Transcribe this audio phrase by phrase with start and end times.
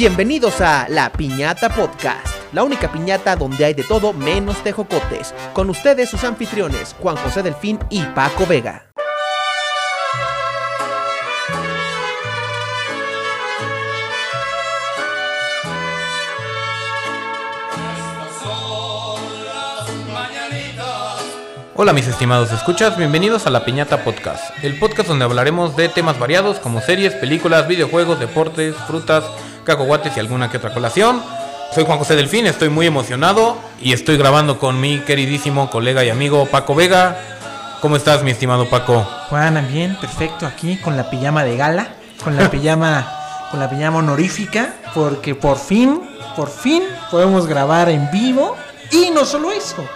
[0.00, 5.34] Bienvenidos a La Piñata Podcast, la única piñata donde hay de todo menos tejocotes.
[5.52, 8.92] Con ustedes sus anfitriones, Juan José Delfín y Paco Vega.
[21.74, 26.20] Hola mis estimados escuchas, bienvenidos a La Piñata Podcast, el podcast donde hablaremos de temas
[26.20, 29.24] variados como series, películas, videojuegos, deportes, frutas,
[29.68, 31.22] cacahuates y alguna que otra colación.
[31.74, 36.08] Soy Juan José Delfín, estoy muy emocionado y estoy grabando con mi queridísimo colega y
[36.08, 37.18] amigo Paco Vega.
[37.82, 39.06] ¿Cómo estás mi estimado Paco?
[39.28, 41.88] Juan, bien, perfecto, aquí con la pijama de gala,
[42.24, 43.06] con la pijama,
[43.50, 46.00] con la pijama honorífica, porque por fin,
[46.34, 48.56] por fin podemos grabar en vivo
[48.90, 49.86] y no solo eso,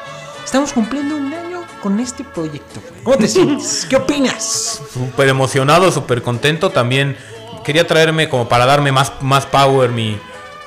[0.45, 2.81] estamos cumpliendo un año con este proyecto.
[3.03, 3.87] ¿Cómo te sientes?
[3.89, 4.83] ¿Qué opinas?
[4.93, 6.69] Súper emocionado, súper contento.
[6.69, 7.17] También
[7.65, 10.19] quería traerme como para darme más, más power mi,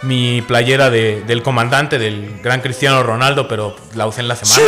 [0.04, 4.62] mi playera de, del comandante, del gran Cristiano Ronaldo, pero la usé en la semana.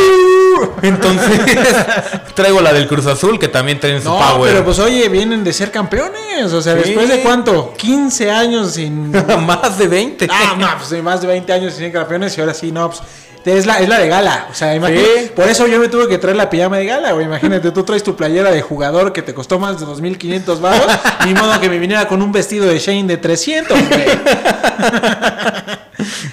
[0.81, 1.41] Entonces
[2.35, 4.51] traigo la del Cruz Azul, que también tiene su No, power.
[4.51, 6.51] pero pues oye, vienen de ser campeones.
[6.53, 6.79] O sea, Sí.
[6.89, 7.73] después de cuánto?
[7.77, 9.11] 15 años sin.
[9.45, 10.27] más de 20.
[10.29, 13.01] Ah, no, pues más de 20 años sin ser campeones y ahora sí, no, pues.
[13.47, 15.23] Es la, es la de gala, o sea, imagínate.
[15.23, 15.31] Sí.
[15.33, 17.25] Por eso yo me tuve que traer la pijama de gala, güey.
[17.25, 20.85] Imagínate, tú traes tu playera de jugador que te costó más de 2.500 baros.
[21.25, 24.03] Ni modo que me viniera con un vestido de Shane de 300, güey.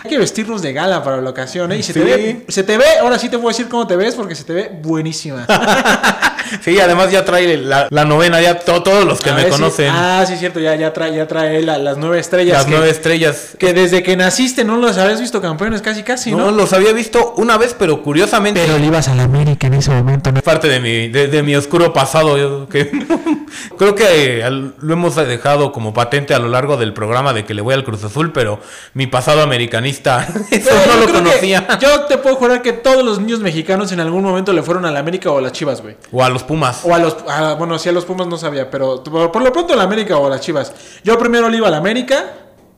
[0.05, 1.79] Hay que vestirnos de gala para la ocasión, ¿eh?
[1.79, 3.97] Y se, te ve, se te ve, ahora sí te voy a decir cómo te
[3.97, 5.47] ves porque se te ve buenísima.
[6.63, 9.53] Sí, además ya trae la, la novena, ya to- todos los que A me ver
[9.53, 9.89] si- conocen.
[9.91, 12.57] ah, sí, cierto, ya, ya trae, ya trae la- las nueve estrellas.
[12.57, 13.57] las que, nueve estrellas.
[13.59, 16.51] que desde que naciste no los habías visto campeones casi, casi, no, ¿no?
[16.53, 18.67] los había visto una vez, pero curiosamente.
[18.67, 20.41] le ibas a la América en ese momento, ¿no?
[20.43, 22.37] parte de mi, de, de mi oscuro pasado.
[22.39, 22.91] yo que
[23.79, 27.45] creo que eh, al- lo hemos dejado como patente a lo largo del programa de
[27.45, 28.61] que le voy al Cruz Azul, pero
[28.95, 31.67] mi pasado americanista, eso Yo no lo conocía.
[31.81, 34.91] yo te puedo jurar que todos los niños mexicanos en algún momento le fueron a
[34.91, 35.97] la América o a las Chivas, güey.
[36.13, 36.81] O a los Pumas.
[36.85, 37.17] O a los.
[37.29, 39.83] a- bueno, sí, a los Pumas no sabía, pero por, por lo pronto a la
[39.85, 40.73] América o a las Chivas.
[41.03, 42.25] Yo primero le iba a la América,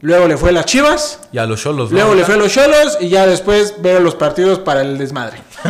[0.00, 1.90] luego le fue a las Chivas, Y a los Cholos.
[1.90, 1.96] ¿no?
[1.98, 5.38] luego le fue a los Cholos y ya después veo los partidos para el desmadre.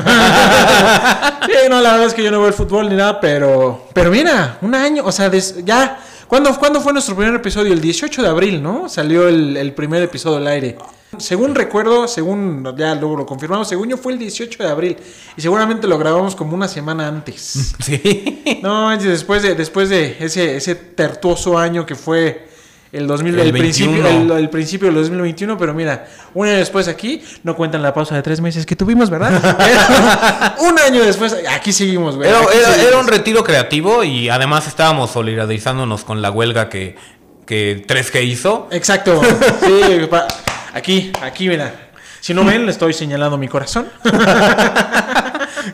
[1.47, 3.87] sí, no, la verdad es que yo no veo el fútbol ni nada, pero.
[3.93, 5.99] Pero mira, un año, o sea, des- ya.
[6.28, 7.72] ¿Cuándo, cuándo fue nuestro primer episodio?
[7.72, 8.88] El 18 de abril, ¿no?
[8.88, 10.76] Salió el, el primer episodio al aire.
[11.19, 14.97] Según recuerdo, según ya luego lo confirmamos, según yo fue el 18 de abril.
[15.37, 17.75] Y seguramente lo grabamos como una semana antes.
[17.87, 18.59] Sí.
[18.62, 22.48] No, después de, después de ese, ese tertuoso año que fue
[22.97, 24.34] el 2000, El el, principio, 21.
[24.34, 28.15] el, el principio del 2021, pero mira, un año después aquí, no cuentan la pausa
[28.15, 30.57] de tres meses que tuvimos, ¿verdad?
[30.61, 32.29] Un año después, aquí seguimos, güey.
[32.29, 36.97] Era, un retiro creativo y además estábamos solidarizándonos con la huelga que,
[37.47, 38.69] que 3G hizo.
[38.71, 39.21] Exacto.
[39.67, 40.27] Sí, pa-
[40.75, 41.91] aquí, aquí, mira.
[42.21, 43.89] Si no ven, le estoy señalando mi corazón.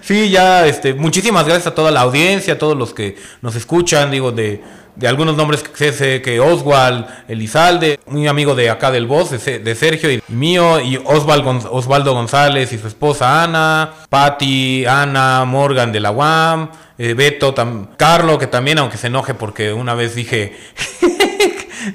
[0.00, 4.10] Sí, ya, este, muchísimas gracias a toda la audiencia, a todos los que nos escuchan,
[4.10, 4.62] digo, de,
[4.96, 9.38] de algunos nombres que sé que Oswald, Elizalde, muy amigo de acá del Voz, de,
[9.38, 14.84] Se- de Sergio y mío, y Osval Gon- Osvaldo González y su esposa Ana, Patti,
[14.86, 17.54] Ana, Morgan de la UAM, eh, Beto,
[17.96, 20.56] Carlo, que también, aunque se enoje porque una vez dije...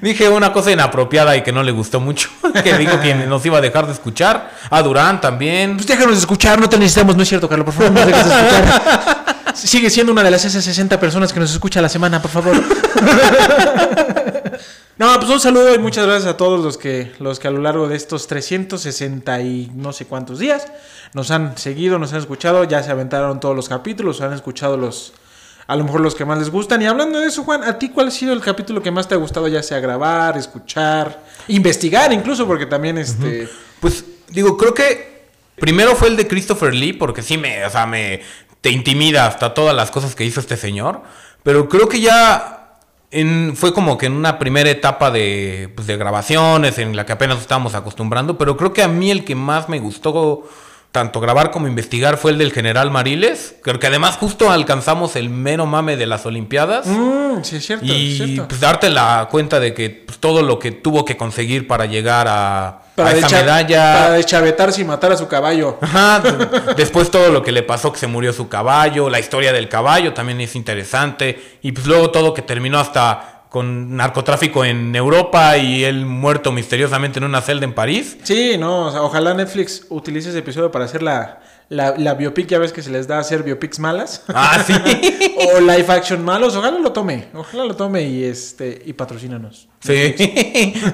[0.01, 2.27] Dije una cosa inapropiada y que no le gustó mucho,
[2.63, 4.51] que dijo que nos iba a dejar de escuchar.
[4.69, 5.75] A Durán también.
[5.77, 8.31] Pues déjanos escuchar, no te necesitamos, no es cierto, Carlos, por favor, no dejes de
[8.33, 9.36] escuchar.
[9.57, 12.31] Sigue siendo una de las esas 60 personas que nos escucha a la semana, por
[12.31, 12.55] favor.
[14.97, 17.59] No, pues un saludo y muchas gracias a todos los que, los que a lo
[17.59, 20.65] largo de estos 360 y no sé cuántos días
[21.13, 25.13] nos han seguido, nos han escuchado, ya se aventaron todos los capítulos, han escuchado los,
[25.67, 26.81] a lo mejor los que más les gustan.
[26.81, 29.13] Y hablando de eso, Juan, ¿a ti cuál ha sido el capítulo que más te
[29.13, 33.47] ha gustado, ya sea grabar, escuchar, investigar incluso, porque también este...
[33.79, 35.27] Pues digo, creo que
[35.57, 38.21] primero fue el de Christopher Lee, porque sí me, o sea, me
[38.61, 41.01] te intimida hasta todas las cosas que hizo este señor.
[41.43, 42.53] Pero creo que ya
[43.11, 47.13] en- fue como que en una primera etapa de, pues, de grabaciones en la que
[47.13, 48.37] apenas estábamos acostumbrando.
[48.37, 50.47] Pero creo que a mí el que más me gustó
[50.91, 53.55] tanto grabar como investigar fue el del general Mariles.
[53.61, 56.87] Creo que además justo alcanzamos el mero mame de las Olimpiadas.
[56.87, 58.47] Mm, sí, es cierto, es Y cierto.
[58.47, 62.27] pues darte la cuenta de que pues, todo lo que tuvo que conseguir para llegar
[62.27, 63.93] a, a esa medalla.
[63.93, 65.77] Para deschavetarse y matar a su caballo.
[65.81, 66.21] Ajá,
[66.75, 70.13] después todo lo que le pasó, que se murió su caballo, la historia del caballo
[70.13, 71.59] también es interesante.
[71.61, 77.19] Y pues luego todo que terminó hasta con narcotráfico en Europa y él muerto misteriosamente
[77.19, 78.17] en una celda en París.
[78.23, 81.39] Sí, no, o sea, ojalá Netflix utilice ese episodio para hacer la,
[81.69, 84.23] la, la biopic, ya ves que se les da hacer biopics malas.
[84.27, 84.73] Ah, sí.
[85.55, 89.69] o live action malos, ojalá lo tome, ojalá lo tome y este y patrocínanos.
[89.79, 90.15] Sí.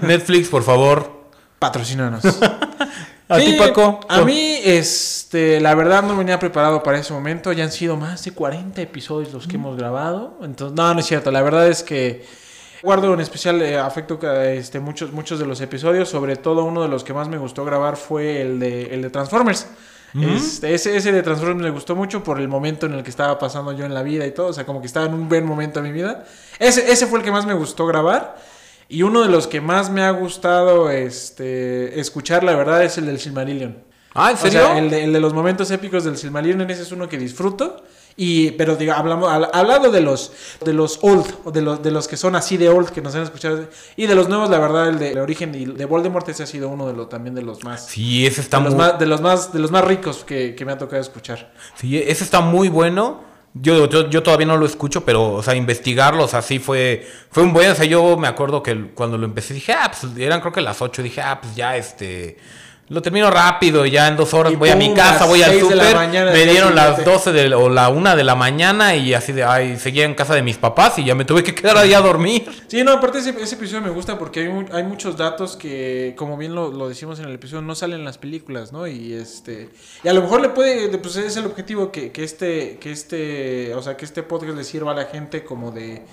[0.01, 1.12] Netflix, por favor.
[1.63, 2.25] Patrocínanos.
[3.29, 4.01] ¿A ti, Sí, Paco?
[4.09, 7.53] A mí, este, la verdad no venía preparado para ese momento.
[7.53, 10.39] Ya han sido más de 40 episodios los que hemos grabado.
[10.43, 11.31] Entonces, no, no es cierto.
[11.31, 12.25] La verdad es que
[12.81, 16.09] guardo en especial eh, afecto este, muchos, muchos de los episodios.
[16.09, 19.09] Sobre todo uno de los que más me gustó grabar fue el de, el de
[19.09, 19.67] Transformers.
[20.15, 23.39] Este, ese, ese de Transformers me gustó mucho por el momento en el que estaba
[23.39, 24.47] pasando yo en la vida y todo.
[24.47, 26.25] O sea, como que estaba en un buen momento de mi vida.
[26.59, 28.35] Ese, ese fue el que más me gustó grabar.
[28.93, 33.05] Y uno de los que más me ha gustado este, escuchar, la verdad, es el
[33.05, 33.77] del Silmarillion.
[34.13, 34.59] Ah, ¿en O serio?
[34.59, 37.83] sea, el de, el de los momentos épicos del Silmarillion, ese es uno que disfruto.
[38.15, 40.31] Y, pero digo, hablamos, al- hablado de los,
[40.63, 43.15] de los old, o de los, de los que son así de old, que nos
[43.15, 43.67] han escuchado.
[43.95, 46.45] Y de los nuevos, la verdad, el de el origen y de Voldemort, ese ha
[46.45, 48.83] sido uno de los, también de los más, Sí, ese está de los muy...
[48.83, 51.51] más, de los más, de los más ricos que, que me ha tocado escuchar.
[51.75, 53.32] Sí, ese está muy bueno.
[53.55, 57.07] Yo, yo, yo todavía no lo escucho, pero, o sea, investigarlo, o sea, sí fue,
[57.29, 60.17] fue un buen, o sea, yo me acuerdo que cuando lo empecé dije, ah, pues
[60.17, 62.37] eran creo que las 8, dije, ah, pues ya, este,
[62.89, 65.97] lo termino rápido, ya en dos horas Y voy a mi casa, voy al súper,
[66.09, 67.11] me dieron las siguiente.
[67.11, 70.35] 12 de, o la 1 de la mañana y así de, ay, seguía en casa
[70.35, 72.45] de mis papás y ya me tuve que quedar ahí a dormir.
[72.67, 76.37] Sí, no, aparte ese, ese episodio me gusta porque hay, hay muchos datos que, como
[76.37, 78.85] bien lo, lo decimos en el episodio, no salen en las películas, ¿no?
[78.85, 79.69] Y este
[80.03, 83.73] y a lo mejor le puede, pues es el objetivo que, que este, que este,
[83.75, 86.03] o sea, que este podcast le sirva a la gente como de,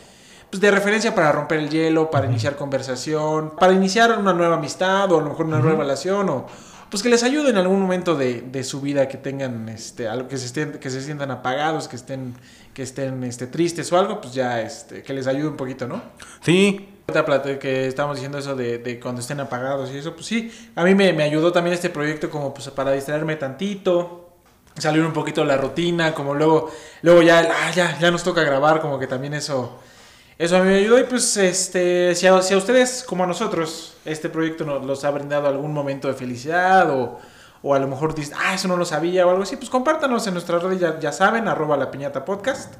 [0.50, 5.11] pues de referencia para romper el hielo, para iniciar conversación, para iniciar una nueva amistad
[5.12, 6.47] o a lo mejor una nueva relación o
[6.91, 10.26] pues que les ayude en algún momento de, de su vida que tengan este algo
[10.29, 12.35] que se estén que se sientan apagados, que estén
[12.75, 16.02] que estén este tristes o algo, pues ya este que les ayude un poquito, ¿no?
[16.41, 16.88] Sí,
[17.61, 20.94] que estamos diciendo eso de, de cuando estén apagados y eso, pues sí, a mí
[20.94, 24.31] me, me ayudó también este proyecto como pues para distraerme tantito,
[24.76, 26.70] salir un poquito de la rutina, como luego,
[27.03, 29.81] luego ya, ah, ya, ya nos toca grabar, como que también eso,
[30.41, 33.27] eso a mí me ayudó y pues este, si a, si a ustedes como a
[33.27, 37.21] nosotros este proyecto nos los ha brindado algún momento de felicidad o,
[37.63, 40.27] o a lo mejor dicen, ah, eso no lo sabía o algo así, pues compártanos
[40.27, 42.73] en nuestras redes, ya, ya saben, arroba la piñata podcast.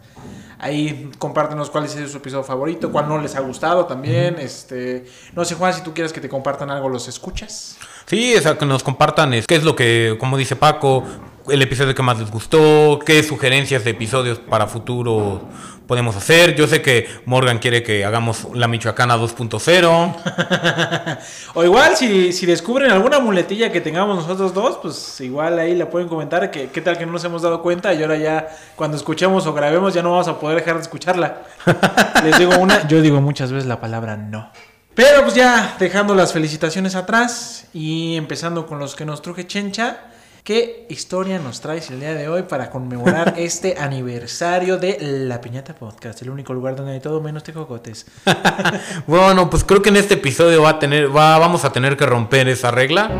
[0.59, 4.39] Ahí compártenos cuál es su episodio favorito, cuál no les ha gustado también.
[4.39, 5.05] Este,
[5.35, 7.77] no sé, Juan, si tú quieres que te compartan algo, los escuchas.
[8.07, 11.05] Sí, o sea, que nos compartan es, qué es lo que, como dice Paco,
[11.48, 15.48] el episodio que más les gustó, qué sugerencias de episodios para futuro
[15.90, 16.54] podemos hacer.
[16.54, 21.19] Yo sé que Morgan quiere que hagamos la Michoacana 2.0.
[21.54, 25.90] O igual, si, si descubren alguna muletilla que tengamos nosotros dos, pues igual ahí la
[25.90, 26.48] pueden comentar.
[26.52, 27.92] Que, ¿Qué tal que no nos hemos dado cuenta?
[27.92, 31.42] Y ahora ya, cuando escuchemos o grabemos, ya no vamos a poder dejar de escucharla.
[32.25, 34.48] Les digo una, yo digo muchas veces la palabra no.
[34.94, 39.98] Pero pues ya dejando las felicitaciones atrás y empezando con los que nos truje Chencha.
[40.44, 45.75] ¿Qué historia nos traes el día de hoy para conmemorar este aniversario de La Piñata
[45.75, 46.22] Podcast?
[46.22, 48.06] El único lugar donde hay todo menos tejocotes.
[49.06, 52.06] Bueno, pues creo que en este episodio va a tener, va, vamos a tener que
[52.06, 53.10] romper esa regla.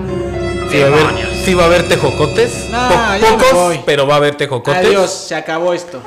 [0.71, 2.69] Sí va a haber, sí va a haber tejocotes.
[2.71, 4.87] No, Po- pocos, pero va a haber tejocotes.
[4.87, 6.01] Adiós, se acabó esto.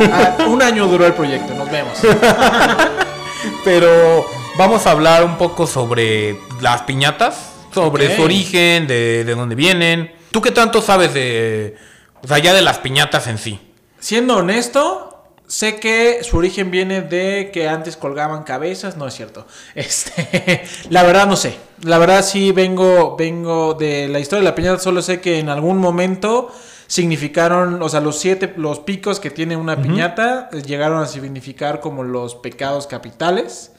[0.00, 1.98] Ah, un año duró el proyecto, nos vemos.
[3.64, 4.26] Pero
[4.58, 7.52] vamos a hablar un poco sobre las piñatas,
[7.82, 10.12] sobre su origen, de, de dónde vienen.
[10.30, 11.76] ¿Tú qué tanto sabes de,
[12.22, 13.60] o sea, ya de las piñatas en sí?
[14.00, 19.46] Siendo honesto, sé que su origen viene de que antes colgaban cabezas, no es cierto.
[19.74, 21.56] Este, la verdad no sé.
[21.82, 25.50] La verdad sí vengo vengo de la historia de la piñata, solo sé que en
[25.50, 26.50] algún momento
[26.86, 31.80] significaron, o sea, los siete los picos que tiene una piñata eh, llegaron a significar
[31.80, 33.72] como los pecados capitales.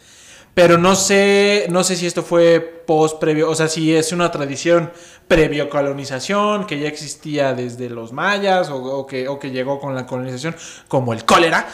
[0.57, 4.31] Pero no sé, no sé si esto fue post previo, o sea, si es una
[4.31, 4.91] tradición
[5.27, 9.93] previo colonización que ya existía desde los mayas o, o que, o que llegó con
[9.93, 10.55] la colonización,
[10.87, 11.67] como el cólera.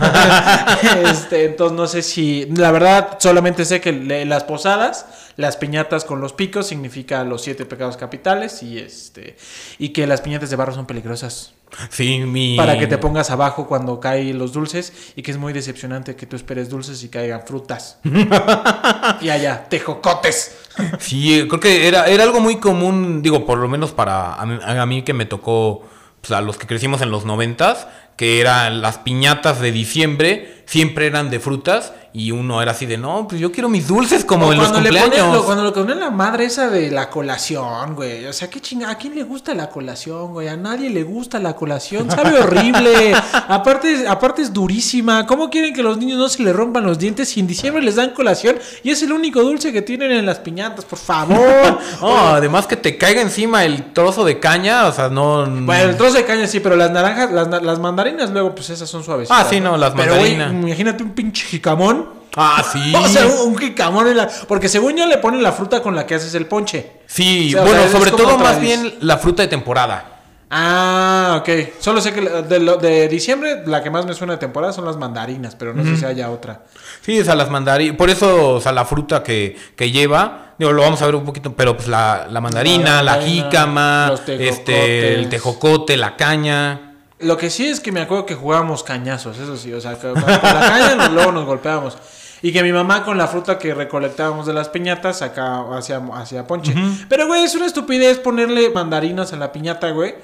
[1.04, 6.04] este, entonces no sé si, la verdad, solamente sé que le- las posadas, las piñatas
[6.04, 9.36] con los picos significa los siete pecados capitales y este
[9.78, 11.52] y que las piñatas de barro son peligrosas
[11.90, 12.56] Sí, mi...
[12.56, 16.26] para que te pongas abajo cuando caen los dulces y que es muy decepcionante que
[16.26, 17.98] tú esperes dulces y caigan frutas.
[19.20, 20.56] y allá, tejocotes.
[20.98, 24.58] Sí, creo que era, era algo muy común, digo, por lo menos para a mí,
[24.62, 25.82] a mí que me tocó,
[26.20, 31.06] pues, a los que crecimos en los noventas, que eran las piñatas de diciembre, siempre
[31.06, 34.52] eran de frutas y uno era así de, no, pues yo quiero mis dulces como
[34.52, 35.26] en los cuando le cumpleaños.
[35.26, 38.26] ponen, lo- cuando le ponen la madre esa de la colación, güey.
[38.26, 40.46] O sea, qué chinga, ¿a quién le gusta la colación, güey?
[40.48, 43.14] A nadie le gusta la colación, sabe horrible.
[43.48, 45.26] aparte, aparte es durísima.
[45.26, 47.96] ¿Cómo quieren que los niños no se le rompan los dientes si en diciembre les
[47.96, 50.84] dan colación y es el único dulce que tienen en las piñatas?
[50.84, 51.34] Por favor.
[52.00, 55.46] No, además que te caiga encima el trozo de caña, o sea, no...
[55.46, 58.88] Bueno, el trozo de caña sí, pero las naranjas, las, las mandarinas luego, pues esas
[58.88, 59.28] son suaves.
[59.30, 60.52] Ah, sí, no, las Pero, güey, mandarinas.
[60.62, 62.08] Imagínate un pinche jicamón.
[62.36, 62.92] Ah, sí.
[62.96, 64.28] O sea, un, un jicamón en la...
[64.48, 66.90] Porque según yo le ponen la fruta con la que haces el ponche.
[67.06, 70.10] Sí, O sea, bueno, es sobre como todo más bien la fruta de temporada.
[70.56, 71.48] Ah, ok.
[71.80, 74.72] Solo sé que la- de, lo- de diciembre la que más me suena de temporada
[74.72, 76.62] son las mandarinas, pero no sé si haya otra.
[77.00, 77.96] Sí, o sea, las mandarinas.
[77.96, 81.24] Por eso, o sea, la fruta que, que lleva, digo, lo vamos a ver un
[81.24, 84.54] poquito, pero pues la, la mandarina, La la, mandarina, jícama, los tejocotes.
[84.58, 86.93] este, el tejocote, la caña.
[87.20, 90.08] Lo que sí es que me acuerdo que jugábamos cañazos, eso sí, o sea, que
[90.08, 91.96] con la caña luego nos golpeábamos.
[92.42, 96.46] Y que mi mamá con la fruta que recolectábamos de las piñatas acá hacía, hacía
[96.46, 96.74] ponche.
[97.08, 100.14] Pero, güey, es una estupidez ponerle mandarinas a la piñata, güey.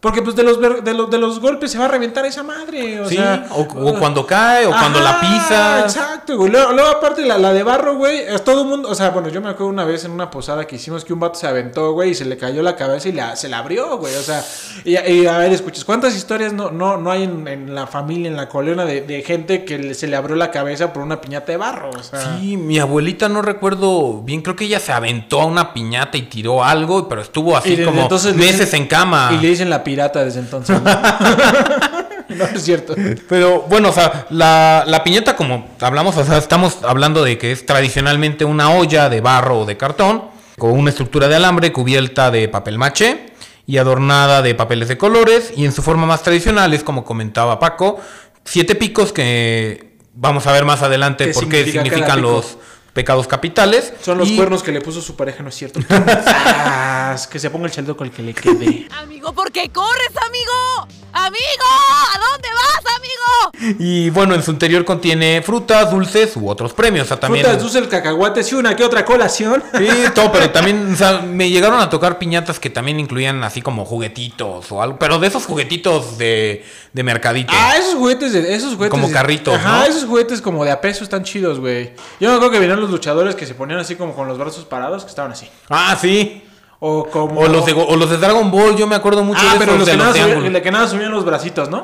[0.00, 3.00] Porque, pues, de los, de los, de los golpes se va a reventar esa madre.
[3.02, 5.94] O sí, sea, o, o cuando cae, o cuando la Ajá, pisas.
[5.94, 6.50] Exacto, güey.
[6.50, 8.88] Luego, luego, aparte, la, la de barro, güey, es todo el mundo.
[8.88, 11.20] O sea, bueno, yo me acuerdo una vez en una posada que hicimos que un
[11.20, 13.98] vato se aventó, güey, y se le cayó la cabeza y la- se la abrió,
[13.98, 14.14] güey.
[14.14, 14.42] O sea,
[14.86, 18.28] y, y a ver, escuchas, ¿cuántas historias no, no, no hay en, en la familia,
[18.30, 21.52] en la colena de, de gente que se le abrió la cabeza por una piñata
[21.52, 21.90] de barro?
[21.90, 25.74] O sea, Sí, mi abuelita no recuerdo bien, creo que ella se aventó a una
[25.74, 29.30] piñata y tiró algo, pero estuvo así como entonces meses dicen- en cama.
[29.34, 30.80] Y le dicen la pirata desde entonces.
[30.80, 30.90] ¿no?
[32.28, 32.94] no es cierto.
[33.28, 37.50] Pero bueno, o sea, la, la piñata, como hablamos, o sea, estamos hablando de que
[37.50, 40.24] es tradicionalmente una olla de barro o de cartón,
[40.58, 43.32] con una estructura de alambre cubierta de papel maché
[43.66, 47.58] y adornada de papeles de colores, y en su forma más tradicional es como comentaba
[47.58, 48.00] Paco,
[48.44, 52.30] siete picos que vamos a ver más adelante ¿Qué por qué significa significan pico?
[52.30, 52.58] los
[52.92, 53.92] pecados capitales.
[54.02, 55.80] Son los Y- cuernos que le puso su pareja, ¿no es cierto?
[57.30, 58.86] Que se ponga el chaleco el que le quede.
[59.02, 60.88] Amigo, ¿por qué corres, amigo?
[61.12, 61.66] ¡Amigo!
[62.14, 63.76] ¿A dónde vas, amigo?
[63.80, 67.06] Y bueno, en su interior contiene frutas, dulces u otros premios.
[67.06, 67.44] O sea, también...
[67.44, 69.62] Frutas, dulces, cacahuates y una que otra colación.
[69.76, 73.60] Sí, todo, pero también, o sea, me llegaron a tocar piñatas que también incluían así
[73.60, 77.52] como juguetitos o algo, pero de esos juguetitos de, de mercadito.
[77.54, 79.84] Ah, esos juguetes de esos juguetes Como de- carritos, Ajá, ¿no?
[79.86, 81.92] esos juguetes como de a peso están chidos, güey.
[82.20, 84.64] Yo me acuerdo que venían los luchadores que se ponían así como con los brazos
[84.64, 85.48] parados, que estaban así.
[85.68, 86.44] Ah, sí.
[86.82, 89.52] O como O los, de, o los de Dragon Ball, yo me acuerdo mucho Ah,
[89.52, 91.82] de pero los de que, los nada subían, de que nada subían los bracitos, ¿no?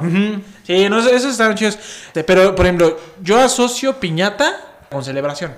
[0.66, 1.78] Sí, no, esos estaban chidos.
[2.26, 4.54] Pero, por ejemplo, yo asocio piñata
[4.90, 5.54] con celebración.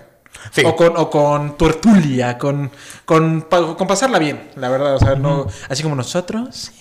[0.51, 0.63] Sí.
[0.65, 2.71] O con, o con tertulia, con,
[3.05, 4.97] con, con pasarla bien, la verdad.
[4.97, 6.73] O sea, no, así como nosotros.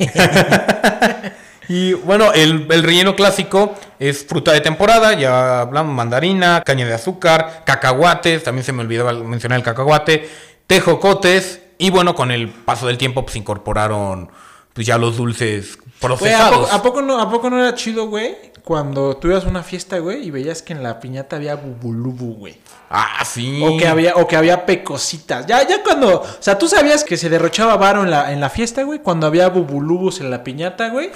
[1.69, 6.93] Y bueno, el, el relleno clásico es fruta de temporada, ya hablamos, mandarina, caña de
[6.93, 10.29] azúcar, cacahuates, también se me olvidaba mencionar el cacahuate,
[10.65, 14.29] tejocotes, y bueno, con el paso del tiempo pues incorporaron
[14.74, 16.57] pues ya los dulces Güey, ¿a, procesados.
[16.59, 18.36] poco, a poco no, ¿a poco no era chido, güey?
[18.67, 22.33] Cuando tú ibas a una fiesta, güey, y veías que en la piñata había bubulubu,
[22.33, 22.57] güey.
[22.89, 23.62] Ah, sí.
[23.63, 25.47] O que había, o que había pecositas.
[25.47, 26.19] Ya, ya cuando.
[26.19, 29.00] O sea, tú sabías que se derrochaba varo en la, en la fiesta, güey.
[29.00, 31.12] Cuando había bubulubus en la piñata, güey.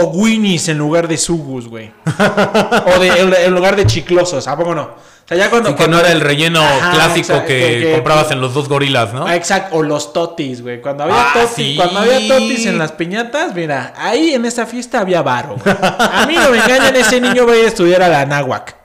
[0.00, 1.92] o winnies en lugar de sugus, güey.
[2.86, 4.48] o de, en, en lugar de chiclosos.
[4.48, 4.92] ¿A poco no?
[5.34, 5.70] Sea, ya cuando.
[5.70, 8.68] Sí, que no era el relleno Ajá, clásico exacto, que, que- comprabas en los dos
[8.68, 9.26] gorilas, ¿no?
[9.26, 10.80] Ah, Exacto, o los totis, güey.
[10.80, 11.74] Cuando había Ah, totis, sí.
[11.76, 15.56] cuando había totis en las piñatas, mira, ahí en esa fiesta había varo.
[15.62, 15.76] güey.
[15.80, 18.76] A mí no me engañan, ese niño va a ir a estudiar a la náhuac.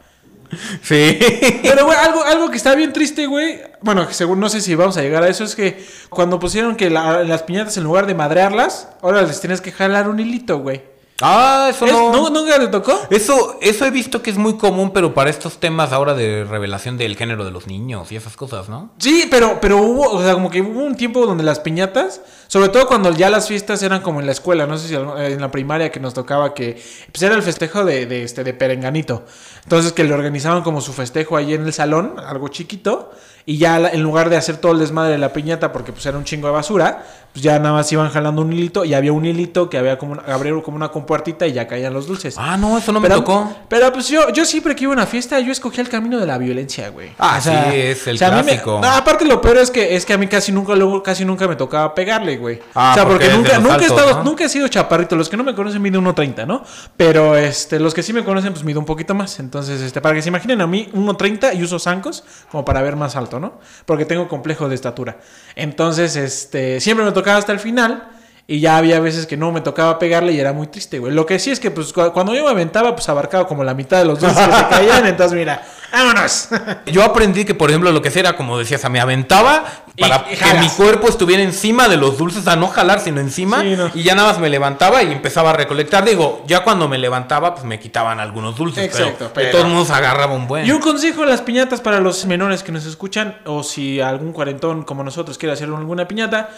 [0.81, 1.19] Sí.
[1.61, 3.59] Pero, güey, algo, algo que está bien triste, güey.
[3.81, 6.89] Bueno, según no sé si vamos a llegar a eso, es que cuando pusieron que
[6.89, 10.81] la- las piñatas en lugar de madrearlas, ahora les tienes que jalar un hilito, güey.
[11.21, 12.11] Ah, eso Es- no.
[12.11, 12.93] ¿nu- ¿Nunca te tocó?
[13.09, 16.95] Eso, eso he visto que es muy común, pero para estos temas ahora de revelación
[16.97, 18.91] del género de los niños y esas cosas, ¿no?
[18.99, 22.69] Sí, pero, pero hubo, o sea, como que hubo un tiempo donde las piñatas, sobre
[22.69, 25.41] todo cuando ya las fiestas eran como en la escuela, no sé si al- en
[25.41, 26.81] la primaria que nos tocaba que,
[27.11, 29.25] pues era el festejo de, de este, de Perenganito.
[29.63, 33.11] Entonces que le organizaban como su festejo ahí en el salón, algo chiquito,
[33.49, 36.17] y ya en lugar de hacer todo el desmadre de la piñata, porque pues era
[36.17, 39.25] un chingo de basura, pues ya nada más iban jalando un hilito y había un
[39.25, 42.35] hilito que había como una, abrieron como una compuertita y ya caían los dulces.
[42.37, 43.49] Ah, no, eso no me tocó.
[43.69, 46.25] Pero pues yo, yo siempre que iba a una fiesta, yo escogía el camino de
[46.25, 47.11] la violencia, güey.
[47.17, 48.79] Ah, sí, es el me- clásico.
[48.81, 51.47] no, aparte lo peor es que es que a mí casi nunca luego casi nunca
[51.47, 52.59] me tocaba pegarle, güey.
[52.75, 54.23] Ah, o sea, porque nunca nunca he estado ¿no?
[54.25, 55.15] nunca he sido chaparrito.
[55.15, 56.63] Los que no me conocen miden 1.30, ¿no?
[56.97, 59.39] Pero este los que sí me conocen pues mido un poquito más.
[59.39, 62.97] Entonces, este para que se imaginen a mí 1.30 y uso zancos como para ver
[62.97, 63.59] más alto, ¿no?
[63.85, 65.17] Porque tengo complejo de estatura.
[65.55, 68.16] Entonces, este siempre me tocaba hasta el final.
[68.49, 71.11] Y ya había veces que no me tocaba pegarle y era muy triste, güey.
[71.13, 73.73] Lo que sí es que, pues, cu- cuando yo me aventaba, pues abarcaba como la
[73.73, 75.05] mitad de los dulces que se caían.
[75.05, 76.47] Entonces, mira, vámonos.
[76.85, 79.65] Yo aprendí que, por ejemplo, lo que era, como decías, o sea, me aventaba
[79.99, 83.63] para y que mi cuerpo estuviera encima de los dulces, sea, no jalar, sino encima.
[83.63, 83.91] Sí, no.
[83.93, 86.05] Y ya nada más me levantaba y empezaba a recolectar.
[86.05, 88.85] Digo, ya cuando me levantaba, pues me quitaban algunos dulces.
[88.85, 90.65] Exacto, pero, pero- de todos modos agarraba un buen.
[90.65, 94.31] Y un consejo de las piñatas para los menores que nos escuchan, o si algún
[94.31, 96.49] cuarentón como nosotros quiere hacer alguna piñata,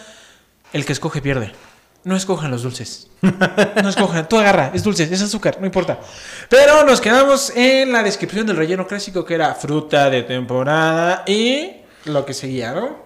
[0.72, 1.52] el que escoge pierde.
[2.04, 3.08] No escojan los dulces.
[3.20, 5.98] No escojan, tú agarra, es dulce, es azúcar, no importa.
[6.48, 11.72] Pero nos quedamos en la descripción del relleno clásico que era fruta de temporada y
[12.06, 12.96] lo que seguía, ¿no?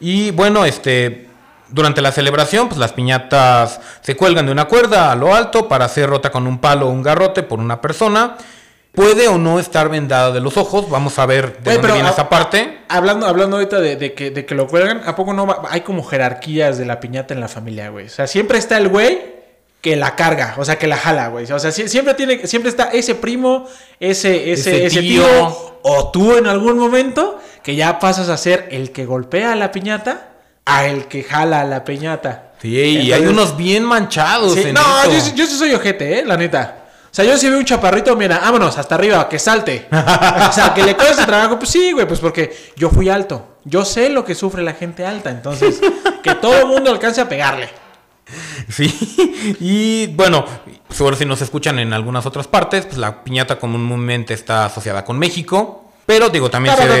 [0.00, 1.28] Y bueno, este.
[1.68, 5.88] Durante la celebración, pues las piñatas se cuelgan de una cuerda a lo alto para
[5.88, 8.36] ser rota con un palo o un garrote por una persona.
[8.92, 10.90] Puede o no estar vendada de los ojos.
[10.90, 12.80] Vamos a ver de Oye, dónde viene a- esa parte.
[12.88, 15.80] Hablando, hablando ahorita de, de que, de que lo cuelgan, ¿a poco no va- hay
[15.80, 18.06] como jerarquías de la piñata en la familia, güey?
[18.06, 19.32] O sea, siempre está el güey
[19.80, 21.50] que la carga, o sea, que la jala, güey.
[21.50, 23.66] O sea, sie- siempre tiene, siempre está ese primo,
[23.98, 25.24] ese, ese, Ese ese tío.
[25.82, 30.28] o tú en algún momento, que ya pasas a ser el que golpea la piñata
[30.66, 32.52] a el que jala la piñata.
[32.60, 34.52] Sí, y hay unos bien manchados.
[34.54, 35.30] Sí, en no, esto.
[35.30, 36.81] yo, yo sí soy ojete, eh, la neta.
[37.12, 39.86] O sea, yo si veo un chaparrito, mira, vámonos, hasta arriba, que salte.
[39.92, 43.58] o sea, que le cueste trabajo, pues sí, güey, pues porque yo fui alto.
[43.64, 45.78] Yo sé lo que sufre la gente alta, entonces,
[46.22, 47.68] que todo el mundo alcance a pegarle.
[48.66, 48.86] Sí,
[49.60, 50.46] y bueno,
[50.88, 55.18] seguro si nos escuchan en algunas otras partes, pues la piñata comúnmente está asociada con
[55.18, 55.84] México.
[56.06, 56.98] Pero digo, también se ve...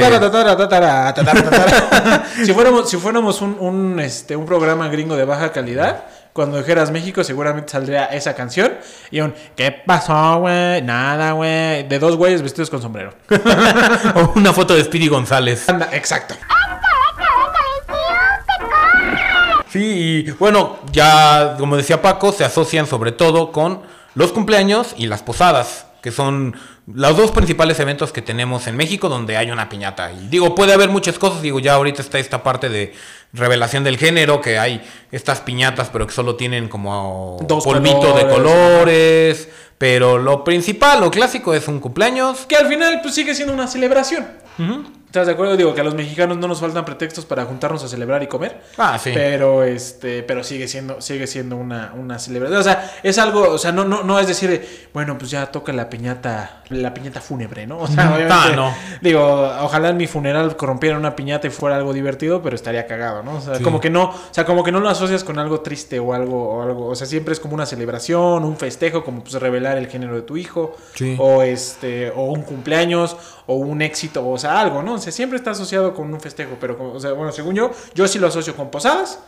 [2.44, 6.90] si fuéramos, si fuéramos un, un, este, un programa gringo de baja calidad, cuando dijeras
[6.90, 8.72] México, seguramente saldría esa canción.
[9.10, 10.80] Y un, ¿qué pasó, güey?
[10.82, 11.86] Nada, güey.
[11.88, 13.12] De dos güeyes vestidos con sombrero.
[14.14, 15.68] o una foto de Speedy González.
[15.68, 16.34] Anda, exacto.
[19.68, 23.80] Sí, y bueno, ya como decía Paco, se asocian sobre todo con
[24.14, 26.54] los cumpleaños y las posadas, que son
[26.86, 30.12] los dos principales eventos que tenemos en México donde hay una piñata.
[30.12, 32.92] Y digo, puede haber muchas cosas, digo, ya ahorita está esta parte de
[33.32, 38.22] revelación del género, que hay estas piñatas, pero que solo tienen como Dos polvito de
[38.22, 38.34] colores.
[38.34, 39.48] colores,
[39.78, 42.46] pero lo principal, lo clásico es un cumpleaños.
[42.46, 44.26] Que al final, pues sigue siendo una celebración.
[45.12, 45.58] ¿Estás de acuerdo?
[45.58, 48.62] Digo que a los mexicanos no nos faltan pretextos para juntarnos a celebrar y comer.
[48.78, 49.10] Ah, sí.
[49.12, 52.58] Pero este, pero sigue siendo, sigue siendo una, una celebración.
[52.58, 55.70] O sea, es algo, o sea, no, no, no es decir, bueno, pues ya toca
[55.74, 57.80] la piñata, la piñata fúnebre, ¿no?
[57.80, 58.74] O sea, obviamente, Ah, no.
[59.02, 59.22] digo,
[59.60, 63.34] ojalá en mi funeral corrompieran una piñata y fuera algo divertido, pero estaría cagado, ¿no?
[63.36, 63.62] O sea, Sí.
[63.62, 66.54] como que no, o sea, como que no lo asocias con algo triste o algo,
[66.54, 69.88] o algo, o sea, siempre es como una celebración, un festejo, como pues revelar el
[69.88, 71.16] género de tu hijo, Sí.
[71.18, 73.14] o este, o un cumpleaños,
[73.46, 75.01] o un éxito, o sea, algo, ¿no?
[75.02, 77.70] O sea, siempre está asociado con un festejo, pero, como- o sea, bueno, según yo,
[77.94, 79.18] yo sí lo asocio con posadas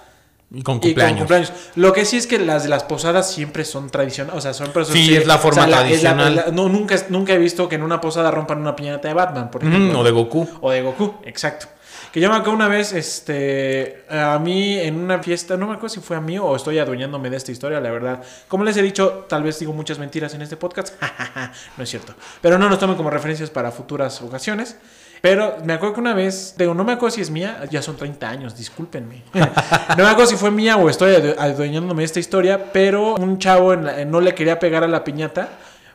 [0.53, 1.11] Y con y cumpleaños.
[1.13, 1.53] con cumpleaños.
[1.75, 4.69] Lo que sí es que las de las posadas siempre son tradicionales, o sea, son
[4.73, 5.03] personas.
[5.03, 6.47] Sí, es la forma tradicional.
[6.53, 9.65] no, nunca, nunca he visto que en una posada rompan una piñata de Batman, por
[9.65, 9.99] ejemplo.
[10.01, 10.49] o de Goku.
[10.61, 11.67] O de Goku, exacto.
[12.13, 15.89] Que yo me acuerdo una vez, este, a mí en una fiesta, no me acuerdo
[15.97, 18.23] si fue a mí o estoy adueñándome de esta historia, la verdad.
[18.47, 20.95] Como les he dicho, tal vez digo muchas mentiras en este podcast.
[21.77, 22.15] no es cierto.
[22.41, 24.77] Pero no nos tomen como referencias para futuras ocasiones.
[25.25, 27.97] Pero me acuerdo que una vez, digo, no me acuerdo si es mía, ya son
[27.97, 29.23] 30 años, discúlpenme.
[29.33, 33.39] no me acuerdo si fue mía o estoy adu- adueñándome de esta historia, pero un
[33.39, 35.49] chavo en la- no le quería pegar a la piñata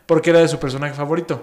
[0.07, 1.35] porque era de su personaje favorito.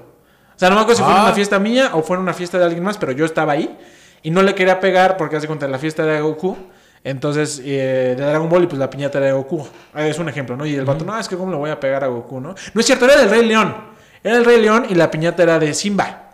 [0.57, 1.25] O sea, no me acuerdo si fue en Ah.
[1.27, 3.79] una fiesta mía o fue en una fiesta de alguien más, pero yo estaba ahí
[4.25, 6.57] y no le quería pegar porque hace cuenta la fiesta de Goku.
[7.05, 9.61] Entonces, eh, de Dragon Ball y pues la piñata era de Goku.
[9.95, 10.67] Eh, Es un ejemplo, ¿no?
[10.67, 12.53] Y el vato, no, es que cómo le voy a pegar a Goku, ¿no?
[12.75, 13.95] No es cierto, era del Rey León.
[14.27, 16.31] Era el Rey León y la piñata era de Simba.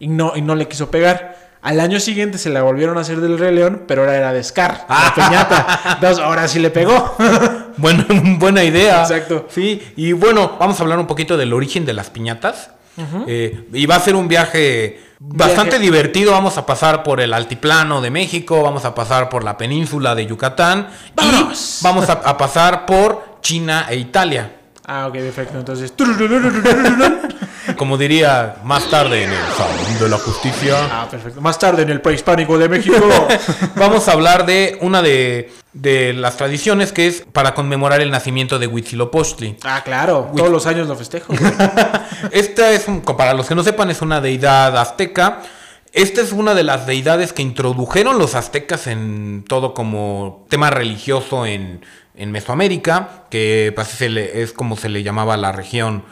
[0.00, 1.46] y, no, y no le quiso pegar.
[1.62, 4.42] Al año siguiente se la volvieron a hacer del Rey León, pero ahora era de
[4.44, 5.80] Scar, la piñata.
[5.94, 7.16] Entonces, ahora sí le pegó.
[7.78, 8.06] Bueno,
[8.38, 9.02] buena idea.
[9.02, 9.48] Exacto.
[9.50, 12.70] Sí, y bueno, vamos a hablar un poquito del origen de las piñatas.
[13.26, 15.84] Eh, y va a ser un viaje bastante Viaje.
[15.84, 16.32] divertido.
[16.32, 20.24] Vamos a pasar por el altiplano de México, vamos a pasar por la península de
[20.24, 21.80] Yucatán ¡Vámonos!
[21.82, 24.52] y vamos a, a pasar por China e Italia.
[24.86, 25.58] ah, ok, perfecto.
[25.58, 25.92] Entonces,
[27.76, 30.76] Como diría más tarde en el Salón de la Justicia.
[30.90, 31.40] ah, perfecto.
[31.40, 32.96] Más tarde en el prehispánico de México.
[33.76, 38.58] Vamos a hablar de una de, de las tradiciones que es para conmemorar el nacimiento
[38.58, 39.58] de Huitzilopochtli.
[39.64, 40.30] ah, claro.
[40.36, 41.32] Todos los años lo festejo.
[42.30, 45.42] Esta es, un- para los que no sepan, es una deidad azteca.
[45.92, 51.46] Esta es una de las deidades que introdujeron los aztecas en todo como tema religioso
[51.46, 51.84] en,
[52.14, 56.04] en Mesoamérica, que pues, se le- es como se le llamaba la región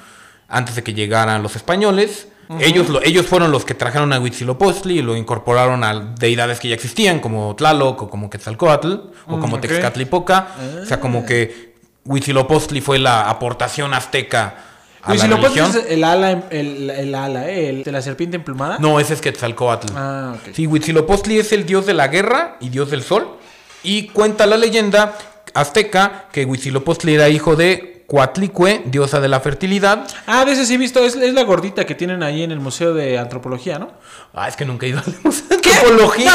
[0.48, 2.28] antes de que llegaran los españoles.
[2.60, 6.68] ellos, lo- ellos fueron los que trajeron a Huitzilopochtli y lo incorporaron a deidades que
[6.68, 8.92] ya existían, como Tlaloc o como Quetzalcoatl
[9.26, 9.62] o Mm, como ok.
[9.62, 10.48] Texcatlipoca.
[10.82, 14.56] O sea, como que Huitzilopochtli fue la aportación azteca
[15.02, 15.72] a la religión.
[15.72, 18.76] pones el ala, em- el, el ala, eh, el de la serpiente emplumada.
[18.78, 19.92] No, ese es Quetzalcoatl.
[19.96, 20.54] Ah, ok.
[20.54, 23.38] Sí, Huitzilopochtli es el dios de la guerra y dios del sol.
[23.82, 25.16] Y cuenta la leyenda
[25.54, 30.06] azteca que Huitzilopochtli era hijo de Coatlicue, diosa de la fertilidad.
[30.26, 31.04] Ah, de ese sí he visto.
[31.04, 33.92] Es, es la gordita que tienen ahí en el Museo de Antropología, ¿no?
[34.34, 36.32] Ah, es que nunca he ido a la antropología.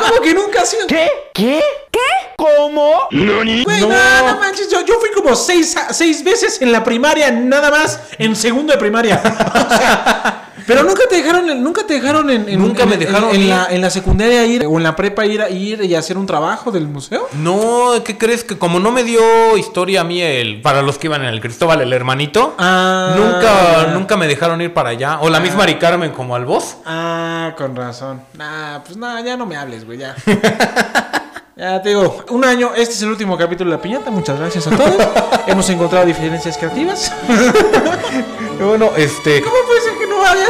[0.00, 0.86] ¿Cómo que nunca ha sido?
[0.86, 1.08] ¿Qué?
[1.32, 1.60] ¿Qué?
[1.90, 2.00] ¿Qué?
[2.36, 3.08] ¿Cómo?
[3.10, 7.70] Güey, no, no manches, yo, yo fui como seis, seis veces en la primaria, nada
[7.70, 9.22] más, en segundo de primaria.
[9.64, 13.30] O sea, pero nunca te dejaron, nunca te dejaron en, en- Nunca en- me dejaron
[13.30, 13.48] en, en ir.
[13.48, 16.26] la, en la secundaria ir o en la prepa ir, a- ir y hacer un
[16.26, 17.28] trabajo del museo.
[17.34, 18.44] No, ¿qué crees?
[18.44, 20.60] Que como no me dio historia a mí el.
[20.62, 22.54] Para los que iban en el Cristóbal, el hermanito.
[22.58, 23.14] Ah.
[23.16, 25.18] Nunca, nunca me dejaron ir para allá.
[25.20, 26.76] O la misma Mari Carmen como al voz.
[26.86, 28.22] Ah, con razón.
[28.38, 30.14] Nah, pues nada, ya no me hables, güey, ya.
[31.56, 34.66] Ya te digo, un año, este es el último capítulo de La Piñata, muchas gracias
[34.66, 34.96] a todos.
[35.46, 37.12] Hemos encontrado diferencias creativas.
[38.60, 39.40] Bueno, este.
[39.42, 39.54] ¿Cómo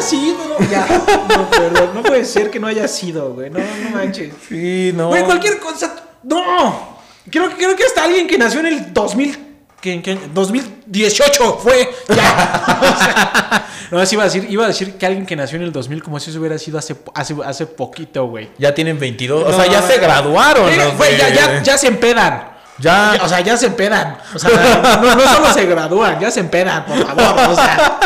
[0.04, 0.36] sido?
[0.70, 0.86] Ya,
[1.28, 4.32] no, perdón, no puede ser que no haya sido, güey, no, no manches.
[4.48, 5.08] Sí, no.
[5.08, 6.94] Güey, cualquier cosa, no.
[7.30, 9.38] Creo, que- creo que hasta alguien que nació en el 2000,
[9.80, 12.60] que, que 2018 fue, ya.
[12.84, 15.62] O sea, no, así iba a decir, iba a decir que alguien que nació en
[15.64, 18.50] el 2000 como si eso hubiera sido hace, hace, hace poquito, güey.
[18.58, 19.44] Ya tienen 22.
[19.44, 20.70] O No, sea, ya se graduaron.
[20.70, 22.48] Mira, güey, de- ya, ya, ya se empedan.
[22.78, 23.18] Ya.
[23.22, 24.16] O sea, ya se empedan.
[24.34, 27.50] O sea, no, no solo se gradúan, ya se empedan, por favor.
[27.50, 27.98] O sea.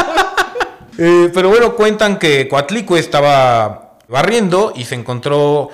[0.98, 5.68] Eh, pero bueno, cuentan que Coatlicue estaba barriendo y se encontró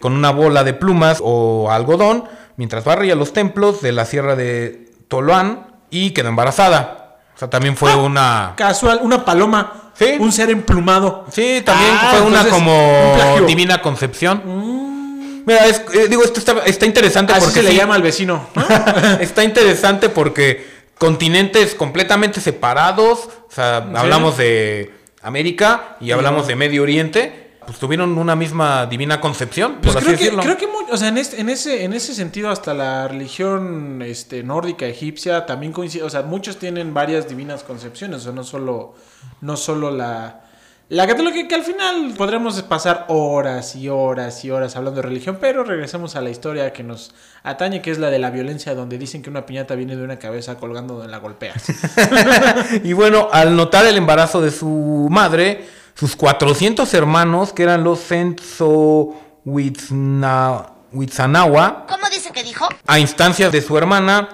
[0.00, 2.24] con una bola de plumas o algodón
[2.56, 7.18] mientras barría los templos de la sierra de Toloán y quedó embarazada.
[7.34, 8.54] O sea, también fue una...
[8.56, 9.92] Casual, una paloma.
[9.94, 10.16] Sí.
[10.18, 11.26] Un ser emplumado.
[11.30, 13.16] Sí, también Ah, fue una un como.
[13.42, 13.46] Mm.
[13.46, 14.42] divina concepción.
[15.46, 18.02] Mira, es- eh, digo, esto está, está interesante Así porque se le sí, llama al
[18.02, 18.46] vecino.
[18.54, 18.64] ¿no?
[19.20, 26.82] está interesante porque continentes completamente separados, o sea, hablamos de América y hablamos de Medio
[26.82, 30.96] Oriente, pues tuvieron una misma divina concepción, Pues por creo, así que, creo que o
[30.98, 35.72] sea, en, este- en ese, en ese sentido, hasta la religión este, nórdica egipcia también
[35.72, 36.02] coincide.
[36.02, 38.18] O sea, muchos tienen varias divinas concepciones.
[38.18, 38.94] O sea, no solo,
[39.40, 40.49] no solo la,
[40.90, 45.38] la católica, que al final podremos pasar horas y horas y horas hablando de religión.
[45.40, 47.12] Pero regresemos a la historia que nos
[47.44, 50.18] atañe, que es la de la violencia, donde dicen que una piñata viene de una
[50.18, 51.64] cabeza colgando donde la golpeas.
[52.84, 58.00] Y bueno, al notar el embarazo de su madre, sus 400 hermanos, que eran los
[58.00, 59.14] Senso
[60.92, 62.66] Huitzanawa, ¿Cómo dice que dijo?
[62.86, 64.28] a instancias de su hermana,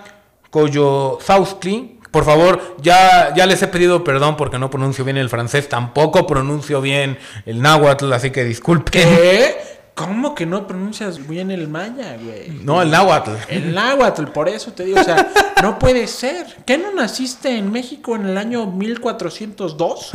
[0.51, 1.96] Koyosaustli.
[2.17, 6.27] Por favor, ya, ya les he pedido perdón porque no pronuncio bien el francés, tampoco
[6.27, 9.03] pronuncio bien el náhuatl, así que disculpen.
[9.03, 9.55] ¿Qué?
[9.95, 12.59] ¿Cómo que no pronuncias bien el maya, güey?
[12.63, 13.33] No, el náhuatl.
[13.49, 15.31] El náhuatl, por eso te digo, o sea,
[15.63, 16.47] no puede ser.
[16.65, 20.11] ¿Qué no naciste en México en el año 1402?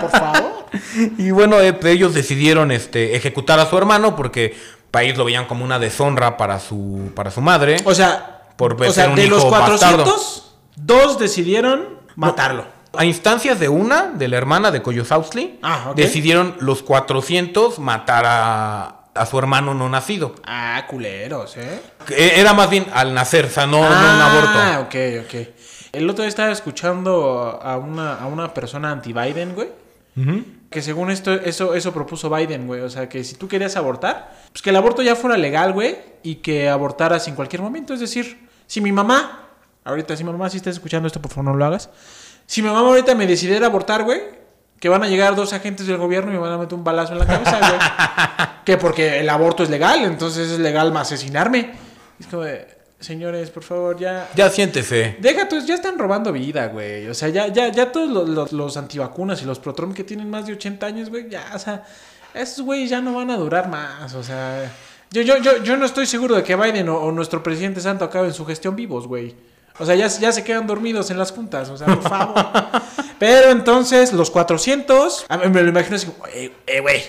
[0.00, 0.56] Por favor.
[1.18, 4.56] Y bueno, eh, ellos decidieron este, ejecutar a su hermano porque
[4.90, 7.76] país lo veían como una deshonra para su, para su madre.
[7.84, 10.45] O sea, Por o sea un de los hijo 400,
[10.76, 12.64] dos decidieron matarlo.
[12.96, 19.00] A instancias de una, de la hermana de Koyosaustli, Ah, decidieron los 400 matar a,
[19.14, 20.34] a su hermano no nacido.
[20.44, 21.80] Ah, culeros, ¿eh?
[22.06, 24.86] Que Era más bien al nacer, o sea, no, no un Ah, aborto.
[24.88, 25.48] ok, ok.
[25.92, 29.68] El otro día estaba escuchando a una, a una persona anti-Biden, güey.
[30.70, 32.80] Que según esto, eso, eso propuso Biden, güey.
[32.80, 35.96] O sea, que si tú querías abortar, pues que el aborto ya fuera legal, güey.
[36.22, 37.92] Y que abortaras en cualquier momento.
[37.94, 39.45] Es decir, si mi mamá,
[39.86, 41.88] ahorita, si mamá, si estás escuchando esto, por favor no lo hagas.
[42.46, 44.20] Si mi mamá ahorita me decidiera abortar, güey,
[44.78, 47.12] que van a llegar dos agentes del gobierno y me van a meter un balazo
[47.12, 48.48] en la cabeza, güey.
[48.64, 51.72] que porque el aborto es legal, entonces es legal asesinarme.
[52.20, 52.66] Es como de,
[53.00, 54.28] señores, por favor, ya.
[54.34, 55.16] Ya siéntese.
[55.20, 57.08] Deja tú, ya están robando vida, güey.
[57.08, 60.28] O sea, ya, ya, ya todos los, los, los antivacunas y los protrom que tienen
[60.28, 61.84] más de 80 años, güey, ya, o sea,
[62.34, 64.14] esos güeyes ya no van a durar más.
[64.14, 64.70] O sea,
[65.10, 68.04] yo, yo, yo, yo no estoy seguro de que Biden o, o nuestro presidente santo
[68.04, 69.34] acaben su gestión vivos, güey.
[69.78, 72.34] O sea, ya, ya se quedan dormidos en las juntas, o sea, por favor.
[73.18, 77.02] Pero entonces, los 400, a mí me lo imagino así como, eh, güey,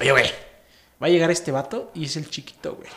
[0.00, 0.26] oye, güey,
[1.02, 2.88] va a llegar este vato y es el chiquito, güey.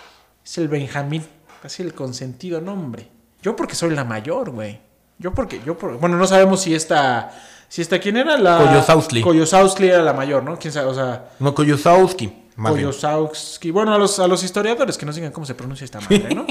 [0.46, 1.26] Es el Benjamín,
[1.62, 3.08] casi el consentido nombre.
[3.42, 4.80] Yo porque soy la mayor, güey.
[5.20, 7.32] Yo porque, yo por, bueno, no sabemos si esta,
[7.70, 8.58] si esta, ¿quién era la?
[8.58, 9.22] Koyosaustli.
[9.22, 10.58] Koyosaustli era la mayor, ¿no?
[10.60, 10.88] ¿Quién sabe?
[10.88, 12.43] O sea, No, Koyosowski.
[12.56, 13.72] Koyosowski.
[13.72, 16.46] Bueno, a los, a los historiadores que no digan cómo se pronuncia esta madre, ¿no?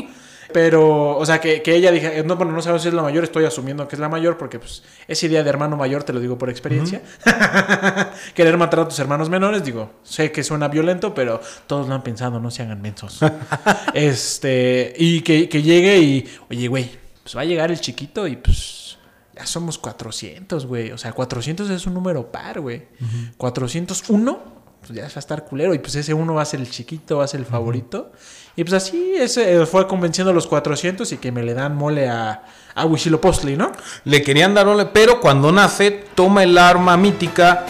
[0.53, 3.03] Pero, o sea, que, que ella dije, eh, no, bueno, no sabemos si es la
[3.03, 6.12] mayor, estoy asumiendo que es la mayor, porque pues esa idea de hermano mayor, te
[6.12, 7.03] lo digo por experiencia.
[8.35, 12.03] Querer matar a tus hermanos menores, digo, sé que suena violento, pero todos lo han
[12.03, 13.21] pensado, no se hagan mensos.
[13.95, 16.91] este, y que, que llegue y, oye, güey,
[17.23, 18.99] pues va a llegar el chiquito y pues
[19.35, 20.91] ya somos 400, güey.
[20.93, 22.88] O sea, 400 es un número par, güey.
[23.37, 25.75] 401, pues ya va a estar culero.
[25.75, 28.12] Y pues ese uno va a ser el chiquito, va a ser el favorito.
[28.57, 31.75] Y pues así ese eh, fue convenciendo a los 400 y que me le dan
[31.77, 33.73] mole a, a Huitzilopochtli, ¿no?
[34.05, 37.64] Le querían dar ole, pero cuando nace, toma el arma mítica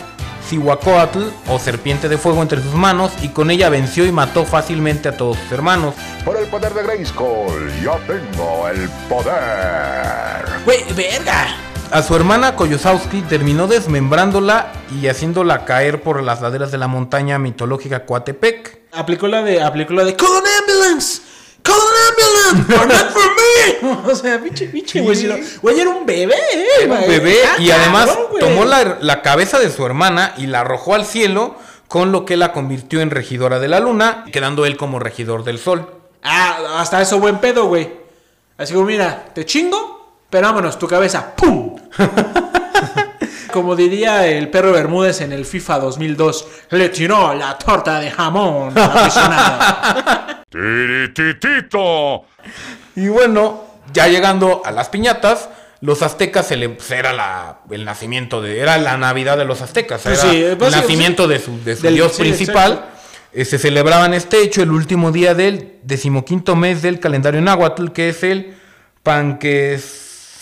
[0.48, 5.08] Cihuacóatl o serpiente de fuego entre sus manos y con ella venció y mató fácilmente
[5.08, 5.94] a todos sus hermanos.
[6.24, 10.44] Por el poder de Grayskull, yo tengo el poder.
[10.64, 11.71] Güey, verga.
[11.92, 17.38] A su hermana Koyosowski terminó desmembrándola y haciéndola caer por las laderas de la montaña
[17.38, 18.78] mitológica Coatepec.
[18.92, 21.20] Aplicó la de, aplicó la de Call an ambulance.
[21.62, 22.74] Call an ambulance.
[22.80, 24.10] Or not for me.
[24.10, 25.22] o sea, pinche, pinche, güey.
[25.24, 28.08] lo- Güey, era un bebé, eh, Era un bebé Ah, y además
[28.40, 31.56] tomó la, la cabeza de su hermana y la arrojó al cielo,
[31.88, 35.58] con lo que la convirtió en regidora de la luna, quedando él como regidor del
[35.58, 35.90] sol.
[36.22, 38.00] Ah, hasta eso buen pedo, güey.
[38.56, 39.91] Así como, mira, te chingo,
[40.32, 41.36] pero vámonos, tu cabeza.
[41.36, 41.76] ¡Pum!
[43.52, 48.72] Como diría el perro Bermúdez en el FIFA 2002, le tiró la torta de jamón
[48.78, 50.42] aficionado.
[50.48, 52.24] Tirititito.
[52.96, 55.50] Y bueno, ya llegando a las piñatas,
[55.82, 59.60] los aztecas se le, pues, era la, el nacimiento de, era la Navidad de los
[59.60, 61.28] aztecas, Pues era sí, el pues sí, nacimiento sí.
[61.28, 62.86] de su, de su Del- dios sí, principal.
[63.34, 68.08] Eh, se celebraban este hecho el último día del decimoquinto mes del calendario náhuatl, que
[68.08, 68.54] es el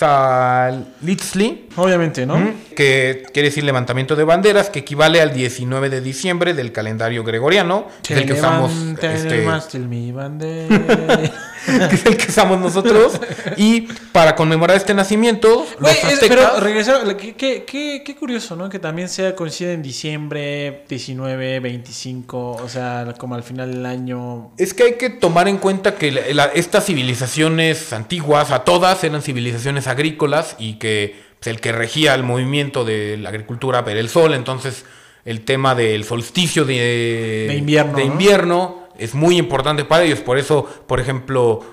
[0.01, 1.69] Panquezalitzli.
[1.77, 2.39] Obviamente, ¿no?
[2.75, 7.87] Que quiere decir levantamiento de banderas, que equivale al 19 de diciembre del calendario gregoriano,
[8.03, 11.21] que es el que usamos, el este, mástil, mi bandera.
[11.89, 13.21] que es el que usamos nosotros.
[13.57, 18.57] Y para conmemorar este nacimiento, Güey, los aztecas, pero regresar, qué, qué, qué, qué curioso,
[18.57, 18.69] ¿no?
[18.69, 24.53] Que también sea coincide en diciembre 19, 25, o sea, como al final del año.
[24.59, 29.03] es que hay que tomar en cuenta que la- la- estas civilizaciones antiguas, a todas
[29.05, 34.01] eran civilizaciones agrícolas y que pues, el que regía el movimiento de la agricultura era
[34.01, 34.85] el sol, entonces
[35.25, 38.05] el tema del solsticio de, De invierno, de
[38.47, 38.80] ¿no?
[39.01, 40.21] Es muy importante para ellos.
[40.21, 41.65] Por eso, por ejemplo,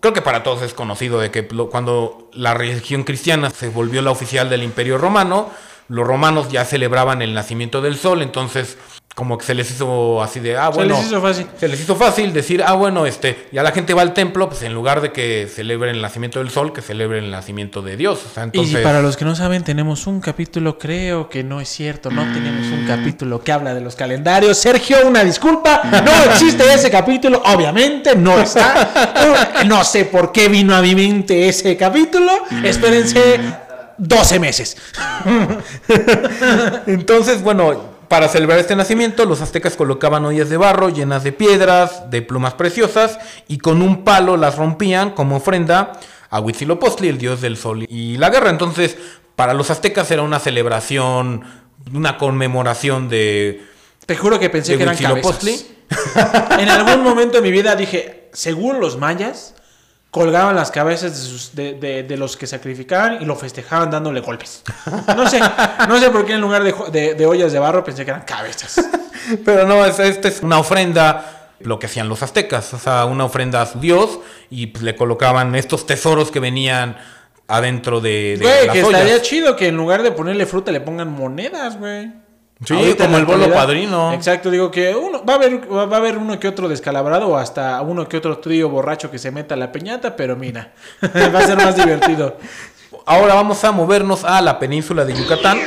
[0.00, 4.10] creo que para todos es conocido de que cuando la religión cristiana se volvió la
[4.10, 5.50] oficial del Imperio Romano,
[5.88, 8.76] los romanos ya celebraban el nacimiento del sol, entonces
[9.14, 11.46] como que se les hizo así de, ah, Se bueno, les hizo fácil.
[11.56, 14.62] se les hizo fácil decir, ah, bueno, este, ya la gente va al templo, pues
[14.62, 18.20] en lugar de que celebren el nacimiento del sol, que celebren el nacimiento de Dios.
[18.28, 21.60] O sea, entonces, Y para los que no saben, tenemos un capítulo, creo que no
[21.60, 24.58] es cierto, no tenemos un capítulo que habla de los calendarios.
[24.58, 28.90] Sergio, una disculpa, no existe ese capítulo, obviamente no está.
[29.66, 32.30] No sé por qué vino a mi mente ese capítulo.
[32.64, 33.38] Espérense
[33.96, 34.76] 12 meses.
[36.86, 42.12] Entonces, bueno, para celebrar este nacimiento, los aztecas colocaban ollas de barro llenas de piedras,
[42.12, 45.98] de plumas preciosas, y con un palo las rompían como ofrenda
[46.30, 48.50] a Huitzilopochtli, el dios del sol y la guerra.
[48.50, 48.96] Entonces,
[49.34, 51.42] para los aztecas era una celebración,
[51.92, 53.64] una conmemoración de,
[54.06, 55.66] Te juro que pensé que eran Huitzilopochtli.
[55.88, 56.60] cabezas.
[56.60, 59.56] En algún momento de mi vida dije, según los mayas,
[60.14, 64.20] colgaban las cabezas de, sus- de- de- de los que sacrificaban y lo festejaban dándole
[64.20, 64.62] golpes.
[65.08, 65.40] No sé,
[65.88, 68.12] no sé por qué en lugar de, jo- de- de ollas de barro pensé que
[68.12, 68.80] eran cabezas.
[69.44, 73.24] Pero no, es- esta es una ofrenda, lo que hacían los aztecas, o sea, una
[73.24, 76.96] ofrenda a su dios, y pues, le colocaban estos tesoros que venían
[77.48, 79.00] adentro de, Güey, que ollas.
[79.00, 82.12] estaría chido que en lugar de ponerle fruta le pongan monedas, güey.
[82.64, 84.12] Sí, Ahorita como el bolo padrino.
[84.12, 87.36] Exacto, digo que uno va a haber va a haber uno que otro descalabrado o
[87.36, 91.38] hasta uno que otro trío borracho que se meta a la peñata, pero mira, va
[91.38, 92.36] a ser más divertido.
[93.06, 95.58] Ahora vamos a movernos a la península de Yucatán,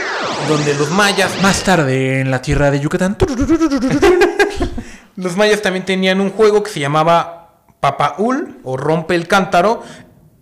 [0.47, 3.15] donde los mayas, Más tarde en la tierra de Yucatán.
[5.15, 9.84] los mayas también tenían un juego que se llamaba Papaul o Rompe el Cántaro,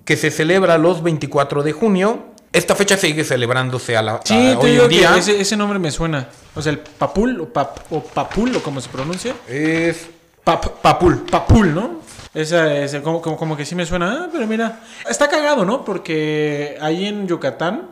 [0.05, 2.34] que se celebra los 24 de junio.
[2.55, 5.17] Esta fecha sigue celebrándose a la, Sí, a- te hoy digo en que día.
[5.17, 6.29] ese, ese nombre me suena.
[6.55, 9.35] O sea, el papul o, pap, o papul o como se pronuncia.
[9.47, 10.07] Es
[10.43, 12.01] Pap, papul, papul, ¿no?
[12.33, 14.25] Esa, ese, como, como, como que sí me suena.
[14.25, 15.83] Ah, pero mira, está cagado, ¿no?
[15.83, 17.89] Porque ahí en Yucatán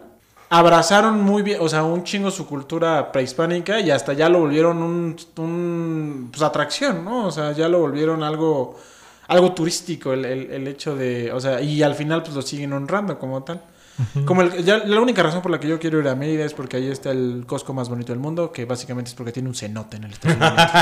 [0.52, 4.84] abrazaron muy bien, o sea, un chingo su cultura prehispánica y hasta ya lo volvieron
[4.84, 7.26] un, un pues, atracción, ¿no?
[7.26, 8.80] O sea, ya lo volvieron algo,
[9.28, 12.72] algo turístico el, el- el hecho de, o sea, y al final pues lo siguen
[12.74, 13.62] honrando como tal.
[14.26, 16.54] Como el- ya, la única razón por la que yo quiero ir a Mérida es
[16.54, 19.56] porque ahí está el Costco más bonito del mundo, que básicamente es porque tiene un
[19.56, 20.74] cenote en el estacionamiento.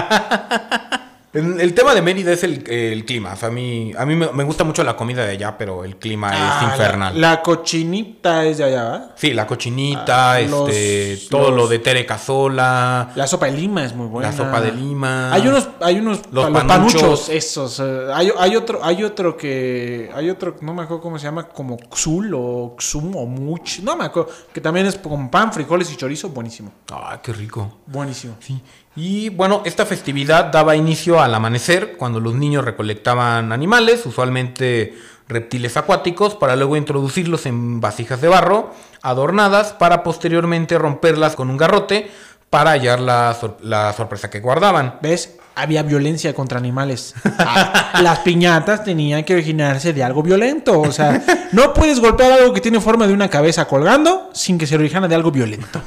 [1.34, 3.32] El, tema de Mérida es el, el clima.
[3.34, 5.86] O sea, a mí, a mí me, me gusta mucho la comida de allá, pero
[5.86, 7.22] el clima Ah, es infernal.
[7.22, 9.10] La, la cochinita es de allá, ¿va?
[9.16, 13.54] Sí, la cochinita, Ah, este, los- todo los- lo de Tere Casola, La sopa de
[13.54, 14.30] lima es muy buena.
[14.32, 15.32] la sopa de lima.
[15.34, 17.30] Hay unos, hay unos Los pa- panuchos.
[17.30, 17.80] esos.
[17.80, 21.48] eh, hay, hay otro, hay otro que, hay otro, no me acuerdo cómo se llama,
[21.48, 25.92] como Xul o Xum o Much, no me acuerdo, que también es con pan, frijoles
[25.94, 27.78] y chorizo, buenísimo, Ay, qué rico.
[27.88, 28.36] buenísimo.
[28.40, 28.62] Sí.
[28.96, 34.96] Y bueno, esta festividad daba inicio al amanecer, cuando los niños recolectaban animales, usualmente
[35.30, 41.56] reptiles acuáticos, para luego introducirlos en vasijas de barro, adornadas, para posteriormente romperlas con un
[41.56, 42.12] garrote,
[42.50, 44.96] para hallar la, sor- la sorpresa que guardaban.
[45.02, 45.38] ¿Ves?
[45.56, 47.14] Había violencia contra animales.
[47.40, 50.82] Ah, Las piñatas tenían que originarse de algo violento.
[50.82, 51.24] O sea,
[51.54, 55.08] no puedes golpear algo que tiene forma de una cabeza colgando sin que se originara
[55.08, 55.82] de algo violento.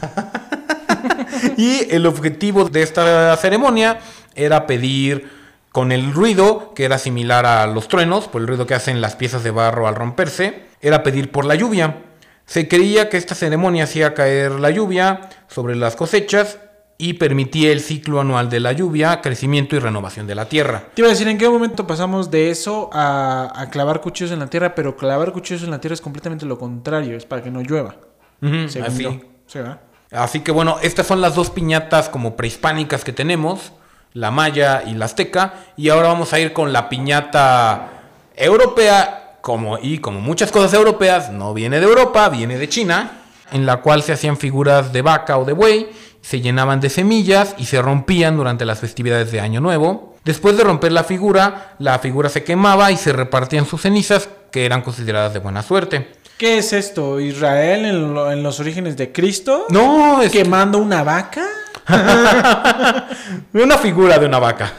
[1.57, 3.99] Y el objetivo de esta ceremonia
[4.35, 5.29] era pedir
[5.73, 9.17] con el ruido, que era similar a los truenos, por el ruido que hacen las
[9.17, 12.03] piezas de barro al romperse, era pedir por la lluvia.
[12.47, 16.59] Se creía que esta ceremonia hacía caer la lluvia sobre las cosechas
[16.97, 20.85] y permitía el ciclo anual de la lluvia, crecimiento y renovación de la tierra.
[20.95, 24.39] Te iba a decir, ¿en qué momento pasamos de eso a, a clavar cuchillos en
[24.39, 24.75] la tierra?
[24.75, 27.97] Pero clavar cuchillos en la tierra es completamente lo contrario, es para que no llueva.
[28.41, 29.03] Así.
[29.03, 29.21] yo.
[29.47, 29.81] Sí, ¿verdad?
[30.15, 33.73] Así que bueno, estas son las dos piñatas como prehispánicas que tenemos,
[34.13, 37.89] la maya y la azteca, y ahora vamos a ir con la piñata
[38.37, 43.67] europea, como y como muchas cosas europeas, no viene de Europa, viene de China, en
[43.67, 45.91] la cual se hacían figuras de vaca o de buey,
[46.23, 50.15] se llenaban de semillas y se rompían durante las festividades de Año Nuevo.
[50.25, 54.65] Después de romper la figura, la figura se quemaba y se repartían sus cenizas, que
[54.65, 56.24] eran consideradas de buena suerte.
[56.39, 57.21] ¿Qué es esto?
[57.21, 59.67] ¿Israel en, lo- en los orígenes de Cristo?
[59.71, 61.45] No, es ¿Quemando una vaca?
[63.53, 64.73] una figura de una vaca.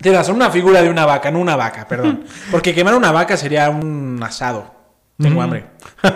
[0.00, 2.24] Tienes razón, una figura de una vaca, no una vaca, perdón.
[2.50, 4.72] Porque quemar una vaca sería un asado.
[5.18, 5.66] Tengo hambre.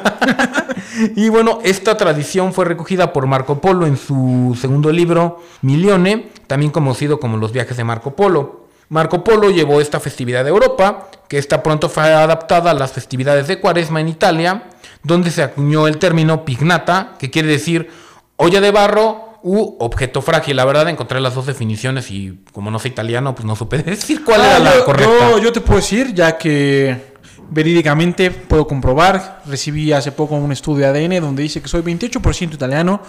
[1.14, 6.70] Y bueno, esta tradición fue recogida por Marco Polo en su segundo libro, Milione, también
[6.72, 8.65] conocido como los viajes de Marco Polo.
[8.88, 13.48] Marco Polo llevó esta festividad de Europa, que esta pronto fue adaptada a las festividades
[13.48, 14.64] de Cuaresma en Italia,
[15.02, 17.90] donde se acuñó el término pignata, que quiere decir
[18.36, 20.56] olla de barro u objeto frágil.
[20.56, 24.22] La verdad, encontré las dos definiciones y como no soy italiano, pues no supe decir
[24.24, 25.30] cuál Ah, era la yo, correcta.
[25.30, 27.14] yo- yo te puedo decir, ya que
[27.48, 32.54] verídicamente puedo comprobar, recibí hace poco un estudio de ADN donde dice que soy 28%
[32.54, 33.00] italiano,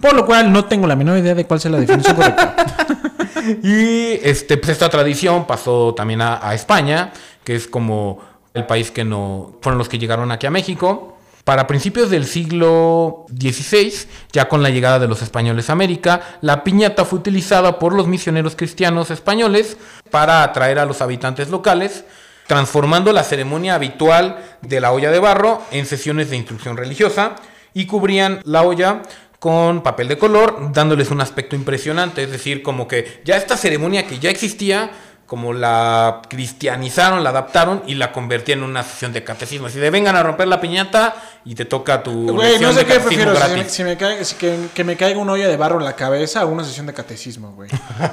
[0.00, 2.54] por lo cual no tengo la menor idea de cuál sea la definición correcta.
[3.62, 7.12] Y este, pues esta tradición pasó también a, a España,
[7.44, 8.20] que es como
[8.54, 11.18] el país que no fueron los que llegaron aquí a México.
[11.44, 13.90] Para principios del siglo XVI,
[14.32, 18.06] ya con la llegada de los españoles a América, la piñata fue utilizada por los
[18.06, 19.78] misioneros cristianos españoles
[20.10, 22.04] para atraer a los habitantes locales,
[22.46, 27.36] transformando la ceremonia habitual de la olla de barro en sesiones de instrucción religiosa
[27.72, 29.00] y cubrían la olla
[29.38, 32.22] con papel de color, dándoles un aspecto impresionante.
[32.24, 34.90] Es decir, como que ya esta ceremonia que ya existía,
[35.26, 39.66] como la cristianizaron, la adaptaron y la convertían en una sesión de catecismo.
[39.66, 42.78] Así de vengan a romper la piñata y te toca tu Güey, lección no sé
[42.80, 43.72] de qué catecismo prefiero, si, me- gratis.
[43.72, 46.44] si me cae- si que, que me caiga una olla de barro en la cabeza
[46.44, 47.70] o una sesión de catecismo, güey.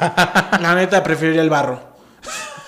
[0.62, 1.96] la neta, preferiría el barro.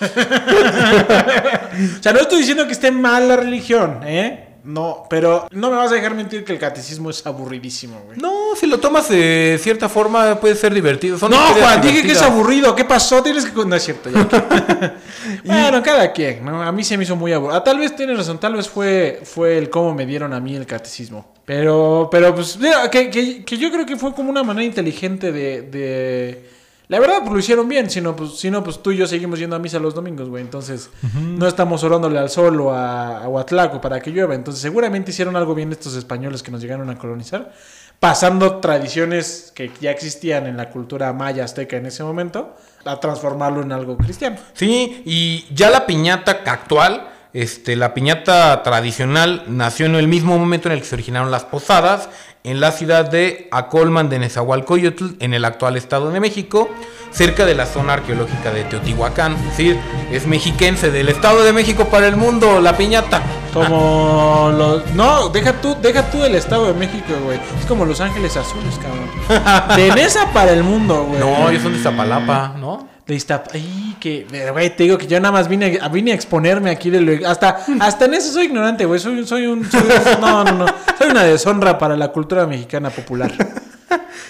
[0.00, 4.47] o sea, no estoy diciendo que esté mal la religión, ¿eh?
[4.64, 8.18] No, pero no me vas a dejar mentir que el catecismo es aburridísimo, güey.
[8.18, 11.18] No, si lo tomas de cierta forma puede ser divertido.
[11.18, 12.74] Son No, Juan, dije que es aburrido.
[12.74, 13.22] ¿Qué pasó?
[13.22, 13.64] Tienes que...
[13.64, 14.10] No es cierto.
[14.10, 14.28] ya.
[15.44, 16.62] bueno, cada quien, ¿no?
[16.62, 17.56] A mí se me hizo muy aburrido.
[17.56, 18.38] Ah, tal vez tienes razón.
[18.38, 21.32] Tal vez fue, fue el cómo me dieron a mí el catecismo.
[21.44, 25.32] Pero, pero pues, mira, que, que- que yo creo que fue como una manera inteligente
[25.32, 25.62] de...
[25.62, 26.57] de-
[26.88, 27.90] La verdad, pues lo hicieron bien.
[27.90, 30.28] Si no, pues, si no, pues tú y yo seguimos yendo a misa los domingos,
[30.28, 30.42] güey.
[30.42, 34.34] Entonces, no estamos orándole al sol o a, a Huatlaco para que llueva.
[34.34, 37.52] Entonces, seguramente hicieron algo bien estos españoles que nos llegaron a colonizar.
[38.00, 43.60] Pasando tradiciones que ya existían en la cultura maya azteca en ese momento, a transformarlo
[43.60, 44.36] en algo cristiano.
[44.54, 50.68] Sí, y ya la piñata actual, este, la piñata tradicional nació en el mismo momento
[50.68, 52.08] en el que se originaron las posadas,
[52.44, 56.70] en la ciudad de Acolman de Nezahualcóyotl, en el actual Estado de México,
[57.10, 59.34] cerca de la zona arqueológica de Teotihuacán.
[59.34, 59.78] Es decir,
[60.10, 63.22] es mexiquense del Estado de México para el mundo, la piñata.
[63.52, 64.86] Como los.
[64.94, 67.38] No, deja tú, deja tú el Estado de México, güey.
[67.58, 69.76] Es como Los Ángeles Azules, cabrón.
[69.76, 71.20] De Nesa para el mundo, güey.
[71.20, 72.88] No, ellos son de Zapalapa, ¿no?
[73.08, 74.26] De Iztap- Ay, que.
[74.52, 77.26] Güey, te digo que yo nada más vine, a- vine a exponerme aquí de lo.
[77.28, 79.00] Hasta, hasta en eso soy ignorante, güey.
[79.00, 79.68] Soy, soy un.
[79.68, 80.66] soy un- no, no, no.
[80.98, 83.32] Soy una deshonra para la cultura mexicana popular.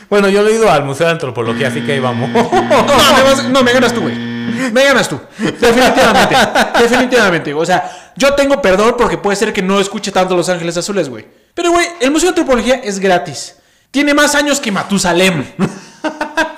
[0.09, 2.31] Bueno, yo lo he ido al Museo de Antropología, así que ahí vamos.
[2.33, 2.43] No,
[3.17, 4.15] me, vas- no, me ganas tú, güey.
[4.17, 5.21] Me ganas tú.
[5.39, 6.37] Definitivamente.
[6.81, 7.53] definitivamente.
[7.55, 11.11] O sea, yo tengo perdón porque puede ser que no escuche tanto Los Ángeles Azules,
[11.11, 11.27] güey.
[11.53, 13.57] Pero, güey, el Museo de Antropología es gratis.
[13.91, 15.45] Tiene más años que Matusalem.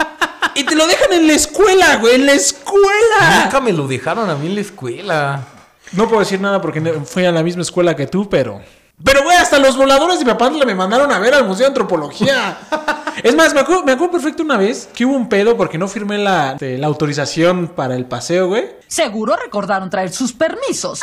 [0.54, 2.14] y te lo dejan en la escuela, güey.
[2.16, 3.42] En la escuela.
[3.44, 5.44] Nunca me lo dejaron a mí en la escuela.
[5.92, 8.60] No puedo decir nada porque no- fui a la misma escuela que tú, pero.
[9.02, 12.58] Pero, güey, hasta los voladores de Papantla me mandaron a ver al Museo de Antropología.
[13.22, 15.88] es más, me acuerdo, me acuerdo perfecto una vez que hubo un pedo porque no
[15.88, 18.68] firmé la, este, la autorización para el paseo, güey.
[18.88, 21.00] Seguro recordaron traer sus permisos.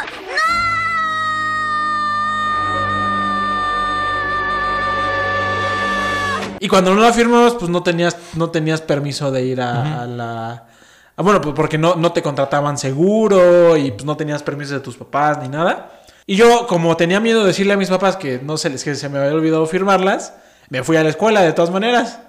[6.59, 10.05] Y cuando no la firmabas, pues no tenías, no tenías permiso de ir a, a
[10.07, 10.49] la...
[11.15, 14.79] ah, bueno, pues porque no, no te contrataban seguro y pues no tenías permiso de
[14.79, 15.91] tus papás ni nada.
[16.25, 18.95] Y yo, como tenía miedo de decirle a mis papás que no se les que
[18.95, 20.33] se me había olvidado firmarlas,
[20.69, 22.19] me fui a la escuela de todas maneras.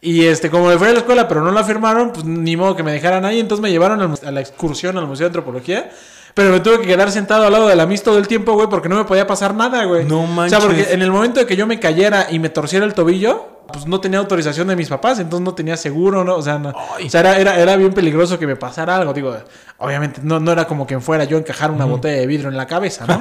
[0.00, 2.76] Y este, como me fui a la escuela, pero no la firmaron, pues ni modo
[2.76, 3.40] que me dejaran ahí.
[3.40, 5.90] Entonces me llevaron al a la excursión al Museo de Antropología.
[6.34, 8.68] Pero me tuve que quedar sentado al lado de la Miss todo el tiempo, güey,
[8.68, 10.04] porque no me podía pasar nada, güey.
[10.04, 10.58] No O sea, manches.
[10.64, 13.86] porque en el momento de que yo me cayera y me torciera el tobillo, pues
[13.86, 16.36] no tenía autorización de mis papás, entonces no tenía seguro, ¿no?
[16.36, 19.12] O sea, no- o sea era, era, era bien peligroso que me pasara algo.
[19.12, 19.36] Digo,
[19.78, 22.66] obviamente no, no era como que fuera yo encajar una botella de vidrio en la
[22.66, 23.20] cabeza, ¿no?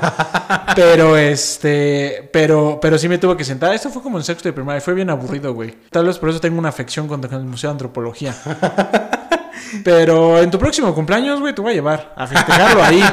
[0.76, 3.74] pero este, pero, pero sí me tuve que sentar.
[3.74, 5.76] Esto fue como en sexto de primaria, fue bien aburrido, güey.
[5.90, 8.34] Tal vez por eso tengo una afección contra el Museo de Antropología.
[9.84, 13.04] Pero en tu próximo cumpleaños, güey, te voy a llevar a festejarlo ahí.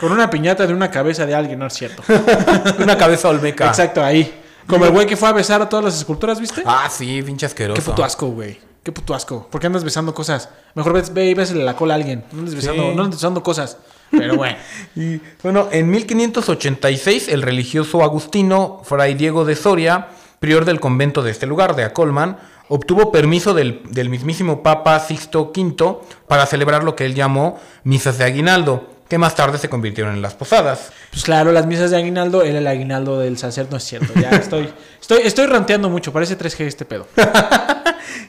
[0.00, 2.02] Con una piñata de una cabeza de alguien, no es cierto.
[2.82, 3.66] Una cabeza olmeca.
[3.68, 4.42] Exacto, ahí.
[4.66, 6.62] Como el güey que fue a besar a todas las esculturas, ¿viste?
[6.66, 7.80] Ah, sí, pinche asqueroso.
[7.80, 8.58] Qué puto asco, güey.
[8.82, 9.48] Qué puto asco.
[9.50, 10.48] ¿Por qué andas besando cosas?
[10.74, 12.24] Mejor ve, ve y bésale la cola a alguien.
[12.32, 12.94] No andes besando, Sí.
[12.94, 13.78] no andes besando cosas.
[14.10, 14.56] Pero bueno.
[14.96, 20.08] Y bueno, en 1586 el religioso agustino Fray Diego de Soria,
[20.40, 22.38] prior del convento de este lugar, de Acolman,
[22.68, 25.98] obtuvo permiso del, del mismísimo Papa Sixto V
[26.28, 30.22] para celebrar lo que él llamó misas de aguinaldo, que más tarde se convirtieron en
[30.22, 30.92] las posadas.
[31.10, 34.12] Pues claro, las misas de aguinaldo, era el aguinaldo del sacerdote, no es cierto.
[34.20, 34.68] Ya estoy,
[35.00, 37.06] estoy, estoy ranteando mucho, parece 3G este pedo.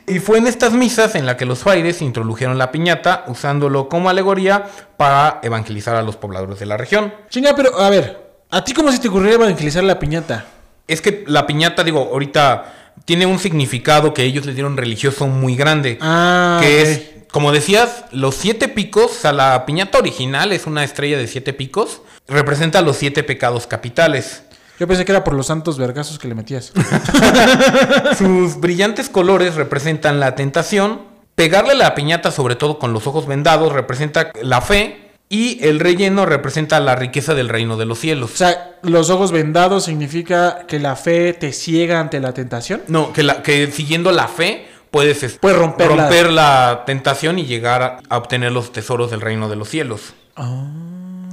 [0.09, 4.09] Y fue en estas misas en las que los frailes introdujeron la piñata, usándolo como
[4.09, 4.65] alegoría
[4.95, 7.13] para evangelizar a los pobladores de la región.
[7.29, 8.17] Chinga, pero a ver,
[8.49, 10.45] ¿a ti cómo se te ocurrió evangelizar la piñata?
[10.87, 15.57] Es que la piñata, digo, ahorita tiene un significado que ellos le dieron religioso muy
[15.57, 15.97] grande.
[15.99, 17.01] Ah, que es,
[17.31, 21.53] como decías, los siete picos, o sea, la piñata original es una estrella de siete
[21.53, 24.43] picos, representa los siete pecados capitales.
[24.79, 26.71] Yo pensé que era por los santos vergazos que le metías.
[28.17, 31.01] Sus brillantes colores representan la tentación.
[31.35, 35.03] Pegarle la piñata, sobre todo con los ojos vendados, representa la fe.
[35.29, 38.31] Y el relleno representa la riqueza del reino de los O cielos.
[38.31, 42.83] sea, los ojos vendados significa que la fe te ciega ante la tentación.
[42.87, 47.39] No, que, la, que siguiendo la fe puedes, es- Puedes romper la- romper la tentación
[47.39, 50.13] y llegar a, a obtener los tesoros del reino de los cielos.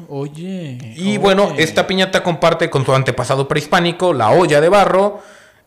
[0.09, 0.79] Oye.
[0.97, 1.19] Y oye.
[1.19, 5.21] bueno, esta piñata comparte con su antepasado prehispánico la olla de barro,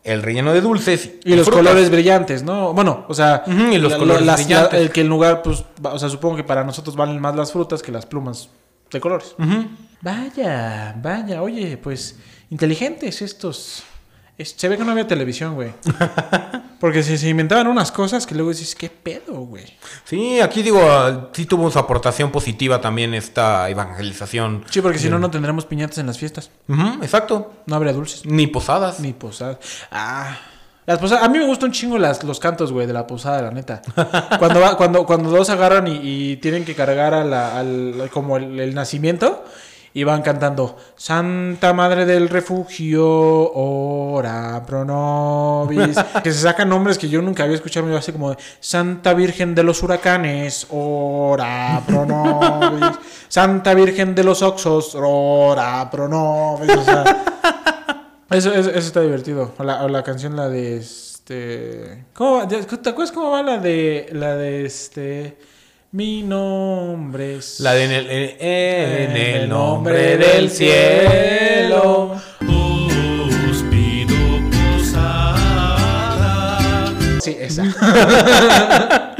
[0.04, 1.64] el relleno de dulces Y los frutas.
[1.66, 2.72] colores brillantes, ¿no?
[2.72, 4.72] Bueno, o sea, y los la- colores las- brillantes.
[4.72, 7.52] la- el que el lugar, pues, o sea, supongo que para nosotros valen más las
[7.52, 8.48] frutas que las plumas
[8.90, 9.34] de colores.
[10.00, 12.18] Vaya, vaya, oye, pues,
[12.50, 13.82] inteligentes estos.
[14.44, 15.72] Se ve que no había televisión, güey.
[16.80, 19.64] Porque se, se inventaban unas cosas que luego dices, ¿qué pedo, güey?
[20.04, 24.64] Sí, aquí digo, ah, sí tuvo su aportación positiva también esta evangelización.
[24.70, 26.50] Sí, porque si no, no tendremos piñatas en las fiestas.
[26.68, 27.52] Ujú, exacto.
[27.66, 28.24] No habría dulces.
[28.26, 29.00] Ni posadas.
[29.00, 29.58] Ni posadas.
[29.90, 30.38] Ah.
[30.86, 31.24] Las posadas.
[31.24, 33.82] A mí me gustan un chingo las, los cantos, güey, de la posada, la neta.
[34.38, 35.98] Cuando, va, cuando, cuando dos agarran y,
[36.32, 39.44] y tienen que cargar a la- al, como el, el nacimiento
[39.98, 45.96] y van cantando Santa Madre del Refugio, ora pro nobis.
[46.22, 49.82] que se sacan nombres que yo nunca había escuchado, así como Santa Virgen de los
[49.82, 52.96] Huracanes, ora pro nobis.
[53.28, 56.76] Santa Virgen de los Oxos, ora pro nobis.
[56.76, 57.02] O sea,
[58.30, 59.52] eso, eso, eso está divertido.
[59.58, 62.04] O la, o la canción, la de este.
[62.12, 62.46] ¿Cómo?
[62.46, 64.10] ¿Te acuerdas cómo va la de.
[64.12, 65.38] La de este.
[65.90, 67.60] Mi nombre es.
[67.60, 72.12] La de en el, en- en el nombre del cielo.
[73.50, 74.14] Os pido
[74.76, 75.78] posada.
[77.20, 77.64] Sí, esa.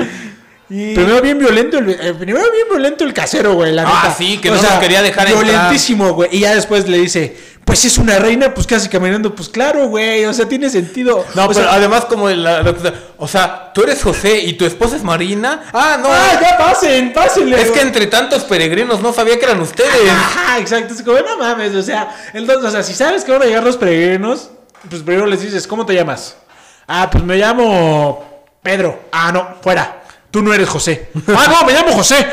[0.68, 4.50] Primero bien violento el, eh, primero bien violento el casero, güey, la Ah, sí, que
[4.50, 5.44] no nos quería dejar entrar.
[5.44, 6.28] Violentísimo, güey.
[6.32, 10.26] Y ya después le dice, pues es una reina, pues casi caminando, pues claro, güey,
[10.26, 11.24] o sea, tiene sentido.
[11.34, 12.74] No, O pero sea, además como la, la
[13.16, 15.62] o sea, tú eres José y tu esposa es Marina.
[15.72, 16.08] Ah, no.
[16.10, 17.60] Ah, ya pasen, pásenle.
[17.62, 20.10] es que entre tantos peregrinos no sabía que eran ustedes.
[20.10, 20.92] Ajá, exacto.
[20.92, 23.64] Es como, no mames, o sea, entonces, o sea, si sabes que van a llegar
[23.64, 24.50] los peregrinos,
[24.90, 26.36] pues primero les dices, ¿cómo te llamas?
[26.86, 29.00] Ah, pues me llamo Pedro.
[29.12, 29.97] Ah, no, fuera.
[30.30, 31.10] Tú no eres José.
[31.28, 32.26] Ah, no, me llamo José.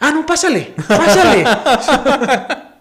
[0.00, 1.44] Ah, no, pásale, pásale.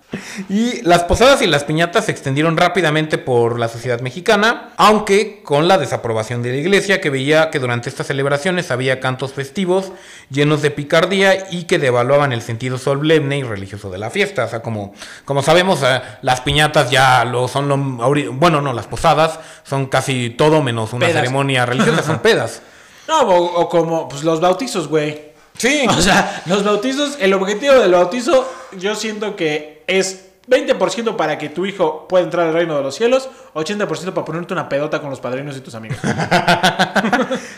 [0.49, 5.67] Y las posadas y las piñatas se extendieron rápidamente por la sociedad mexicana, aunque con
[5.69, 9.91] la desaprobación de la iglesia que veía que durante estas celebraciones había cantos festivos
[10.29, 14.45] llenos de picardía y que devaluaban el sentido solemne y religioso de la fiesta.
[14.45, 14.93] O sea, como,
[15.23, 20.31] como sabemos, eh, las piñatas ya lo son lo, bueno, no, las posadas son casi
[20.31, 21.21] todo menos una Pedas.
[21.21, 22.61] ceremonia religiosa, son pedas.
[23.07, 25.31] No, o, o como pues, los bautizos, güey.
[25.57, 25.85] Sí.
[25.89, 31.49] O sea, los bautizos, el objetivo del bautizo, yo siento que es 20% para que
[31.49, 35.09] tu hijo pueda entrar al reino de los cielos, 80% para ponerte una pedota con
[35.11, 35.97] los padrinos y tus amigos.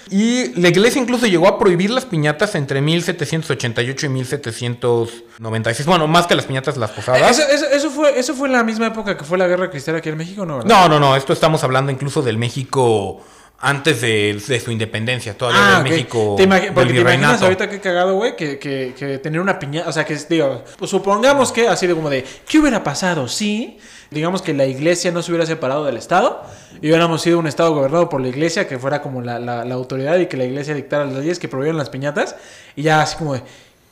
[0.10, 5.88] Y la iglesia incluso llegó a prohibir las piñatas entre 1788 y 1796.
[5.88, 7.40] Bueno, más que las piñatas, las posadas.
[7.40, 10.10] Eso, eso- eso fue, eso fue la misma época que fue la guerra cristiana aquí
[10.10, 10.58] en México, ¿no?
[10.58, 10.70] ¿verdad?
[10.70, 13.22] No, no, no, esto estamos hablando incluso del México
[13.66, 15.90] antes de, de su independencia, todavía Ah, del ok.
[15.90, 19.40] México Te imagi- del porque te imaginas ahorita qué cagado, güey, que, que, que tener
[19.40, 22.84] una piñata, o sea, que digo, pues supongamos que así de como de, ¿qué hubiera
[22.84, 23.78] pasado si,
[24.12, 26.44] digamos que la iglesia no se hubiera separado del Estado
[26.82, 29.74] y hubiéramos sido un Estado gobernado por la iglesia, que fuera como la, la- la
[29.76, 32.36] autoridad y que la iglesia dictara las leyes que prohibieran las piñatas
[32.76, 33.42] y ya así como de,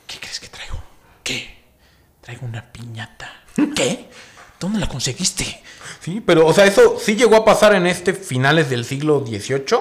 [0.06, 0.82] ¿qué crees que traigo?
[1.22, 1.56] ¿Qué?
[2.20, 3.30] Traigo una piñata.
[3.74, 4.08] ¿Qué?
[4.60, 5.62] ¿Dónde la conseguiste?
[6.02, 9.78] Sí, pero, o sea, eso sí llegó a pasar en este finales del siglo XVIII,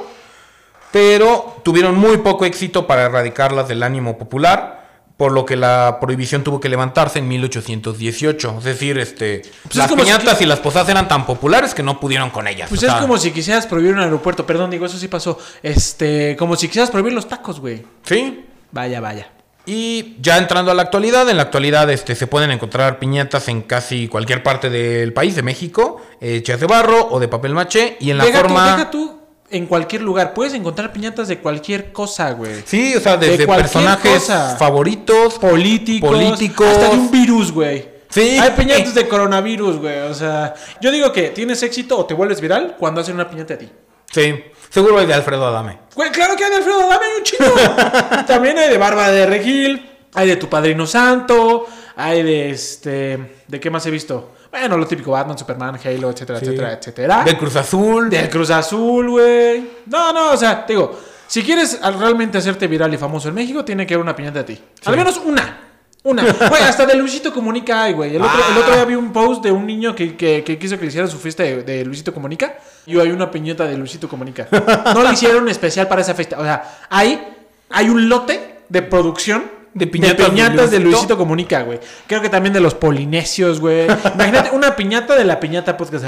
[0.91, 4.79] pero tuvieron muy poco éxito para erradicarlas del ánimo popular,
[5.17, 8.55] por lo que la prohibición tuvo que levantarse en 1818.
[8.57, 11.83] Es decir, este, Pues es las piñatas que- y las posadas eran tan populares que
[11.83, 12.69] no pudieron con ellas.
[12.69, 15.37] Pues o es sea, como si quisieras prohibir un aeropuerto, perdón, digo, eso sí pasó.
[15.61, 17.83] Este, como si quisieras prohibir los tacos, güey.
[18.03, 19.29] Sí, Vaya, vaya.
[19.65, 23.61] Y ya entrando a la actualidad, en la actualidad este, se pueden encontrar piñatas en
[23.61, 28.09] casi cualquier parte del país, de México, hechas de barro o de papel maché, y
[28.11, 28.65] en la deja forma...
[28.65, 30.33] Tú, deja tú en cualquier lugar.
[30.33, 32.63] Puedes encontrar piñatas de cualquier cosa, güey.
[32.65, 34.55] Sí, o sea, De desde personajes cosa.
[34.57, 36.09] favoritos, Políticos.
[36.09, 36.67] políticos.
[36.67, 37.87] Hasta de un virus, güey.
[38.09, 38.37] Sí.
[38.39, 39.99] Hay piñatas de coronavirus, güey.
[39.99, 43.53] O sea, yo digo que tienes éxito o te vuelves viral cuando hacen una piñata
[43.53, 43.69] a ti.
[44.11, 45.79] Sí, seguro hay de Alfredo Adame.
[45.95, 48.23] Güey, claro que hay de Alfredo Dame un chingo.
[48.27, 53.43] También hay de Barba de Regil, hay de Tu Padrino Santo, hay de este.
[53.47, 54.33] ¿De qué más he visto?
[54.51, 56.45] Bueno, lo típico: Batman, Superman, Halo, etcétera, Sí.
[56.45, 57.23] etcétera, etcétera.
[57.23, 58.09] Del Cruz Azul.
[58.09, 59.69] Del Cruz Azul, güey.
[59.85, 63.35] No, no, o sea, te digo, si quieres al- realmente hacerte viral y famoso en
[63.35, 64.61] México, tiene que haber una piñata de ti.
[64.85, 65.70] Al menos una.
[66.03, 66.23] Una.
[66.49, 68.15] Güey, hasta de Luisito Comunica hay, güey.
[68.15, 70.75] El otro, el otro día vi un post de un niño que, que- que quiso
[70.77, 72.55] que le hicieran su fiesta de, de Luisito Comunica.
[72.87, 74.47] Y hay una piñata de Luisito Comunica.
[74.93, 76.39] No le hicieron especial para esa fiesta.
[76.39, 77.21] O sea, hay,
[77.69, 79.43] hay un lote de producción
[79.75, 80.89] De piñatas de piñatas de Luisito.
[80.97, 81.79] Luisito Comunica, güey.
[82.07, 83.85] Creo que también de los polinesios, güey.
[84.15, 86.05] Imagínate una piñata de la piñata podcast.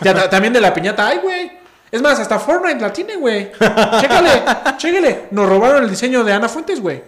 [0.30, 1.63] También de la piñata, ay, güey.
[1.94, 3.52] Es más, hasta Fortnite la tiene, güey.
[3.52, 4.42] Chécale,
[4.78, 5.28] chécale.
[5.30, 7.00] Nos robaron el diseño de Ana Fuentes, güey.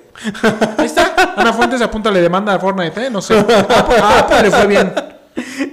[0.79, 1.35] Ahí está.
[1.37, 3.11] Ana Fuentes apúntale demanda a Fortnite, ¿eh?
[3.11, 3.35] No sé.
[3.59, 4.93] Ah, pues le fue bien.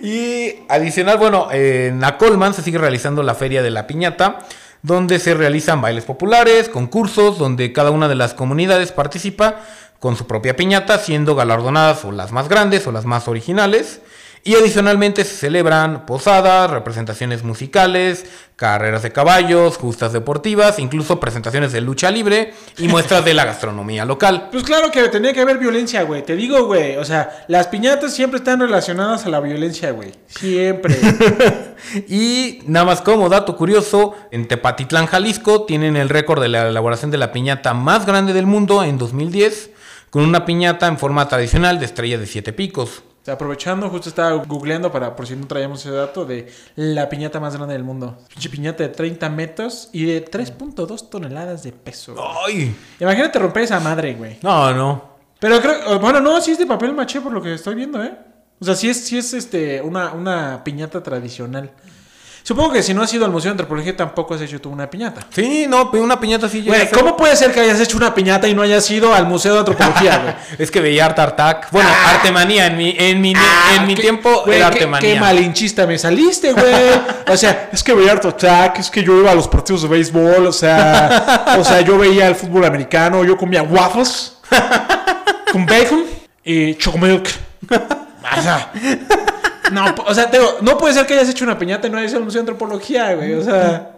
[0.02, 4.40] Y adicional, bueno, en la Colman se sigue realizando la Feria de la Piñata,
[4.82, 9.58] donde se realizan bailes populares, concursos, donde cada una de las comunidades participa
[10.00, 14.02] con su propia piñata, siendo galardonadas o las más grandes o las más originales.
[14.46, 18.26] Y adicionalmente se celebran posadas, representaciones musicales,
[18.58, 24.04] carreras de caballos, justas deportivas, incluso presentaciones de lucha libre y muestras de la gastronomía
[24.06, 24.50] local.
[24.52, 26.24] Pues claro que tenía que haber violencia, güey.
[26.24, 26.98] Te digo, güey.
[26.98, 30.12] O sea, las piñatas siempre están relacionadas a la violencia, güey.
[30.28, 30.96] Siempre.
[32.08, 37.12] Y nada más como dato curioso, en Tepatitlán, Jalisco, tienen el récord de la elaboración
[37.12, 39.70] de la piñata más grande del mundo en 2010,
[40.10, 43.04] con una piñata en forma tradicional de estrella de siete picos.
[43.24, 47.08] O sea, aprovechando, justo estaba googleando para por si no traíamos ese dato de la
[47.08, 48.18] piñata más grande del mundo.
[48.28, 52.16] Pinche piñata de 30 metros y de 3.2 toneladas de peso.
[52.46, 52.76] ¡Ay!
[53.00, 54.40] Imagínate romper esa madre, güey.
[54.42, 55.14] No, no.
[55.40, 58.14] Pero creo, bueno, no, sí es de papel maché por lo que estoy viendo, ¿eh?
[58.60, 61.72] O sea, sí es, sí es este, una, una piñata tradicional.
[62.46, 64.90] Supongo que si no has ido al Museo de Antropología tampoco has hecho tú una
[64.90, 65.22] piñata.
[65.30, 68.54] Sí, no, una piñata sí Güey, ¿cómo puede ser que hayas hecho una piñata y
[68.54, 70.36] no hayas ido al Museo de Antropología, güey?
[70.60, 71.72] Es que veía Art Attack.
[71.72, 72.68] Bueno, Artemanía.
[72.68, 73.34] En mi, en mi,
[73.78, 75.14] en mi qué- tiempo güey, era Artemanía.
[75.14, 76.74] Qué malinchista me saliste, güey.
[77.28, 79.88] O sea, es que veía Art Attack, es que yo iba a los partidos de
[79.88, 84.34] béisbol, o sea, o sea, yo veía el fútbol americano, yo comía waffles
[85.52, 86.04] con bacon
[86.44, 87.30] y chocomilk.
[89.72, 92.12] No, o sea, digo, no puede ser que hayas hecho una piñata y no hayas
[92.12, 93.34] ido al Museo de Antropología, güey.
[93.34, 93.92] O sea,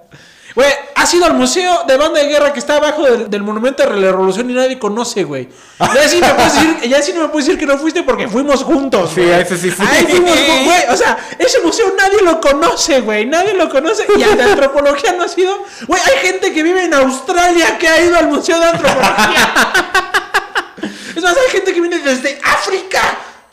[0.53, 3.83] güey, has ido al museo de banda de guerra que está abajo del, del monumento
[3.83, 5.49] de la revolución y nadie conoce, güey.
[5.79, 8.27] Ya sí me puedes decir, ya sí no me puedes decir que no fuiste porque
[8.27, 9.11] fuimos juntos.
[9.13, 9.33] Sí, güey.
[9.33, 9.85] a ese sí fui.
[9.85, 10.31] Ahí fuimos,
[10.65, 10.83] güey.
[10.89, 13.25] O sea, ese museo nadie lo conoce, güey.
[13.25, 14.05] Nadie lo conoce.
[14.17, 15.57] Y al de antropología no ha sido.
[15.87, 19.53] Güey, hay gente que vive en Australia que ha ido al museo de antropología.
[21.15, 23.01] es más, hay gente que viene desde África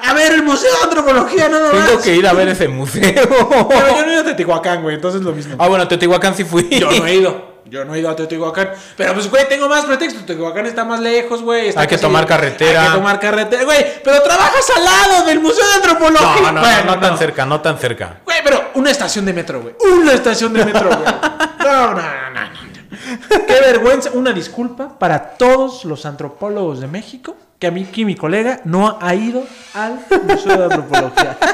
[0.02, 3.02] a ver el museo de antropología, no Tengo que ir a ver ese museo.
[3.68, 5.56] Pero yo no he ido a Teotihuacán, güey, entonces lo mismo.
[5.58, 6.68] ah, bueno, Teotihuacán sí fui.
[6.68, 7.52] Yo no he ido.
[7.64, 8.70] Yo no he ido a Teotihuacán.
[8.96, 10.26] Pero pues, güey, tengo más pretextos.
[10.26, 11.72] Teotihuacán está más lejos, güey.
[11.74, 12.82] Hay que tomar carretera.
[12.82, 14.02] Hay que tomar carretera, güey.
[14.02, 16.28] Pero trabajas al lado del Museo de Antropología.
[16.36, 18.20] No, no, no, Bueno, no tan cerca, no tan cerca.
[18.24, 19.74] Güey, pero una estación de metro, güey.
[19.94, 21.14] Una estación de metro, güey.
[21.62, 21.94] No.
[21.94, 22.02] no.
[23.46, 24.10] Qué vergüenza.
[24.12, 29.14] Una disculpa para todos los antropólogos de México, que a mí, mi colega, no ha
[29.14, 29.44] ido
[29.74, 31.38] al Museo de Antropología.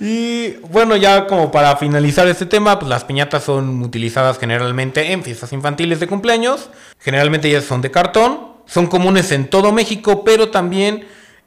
[0.00, 5.24] Y bueno, ya como para finalizar este tema, pues las piñatas son utilizadas generalmente en
[5.24, 6.70] fiestas infantiles de cumpleaños.
[7.00, 8.52] Generalmente ellas son de cartón.
[8.66, 11.04] Son comunes en todo México, pero también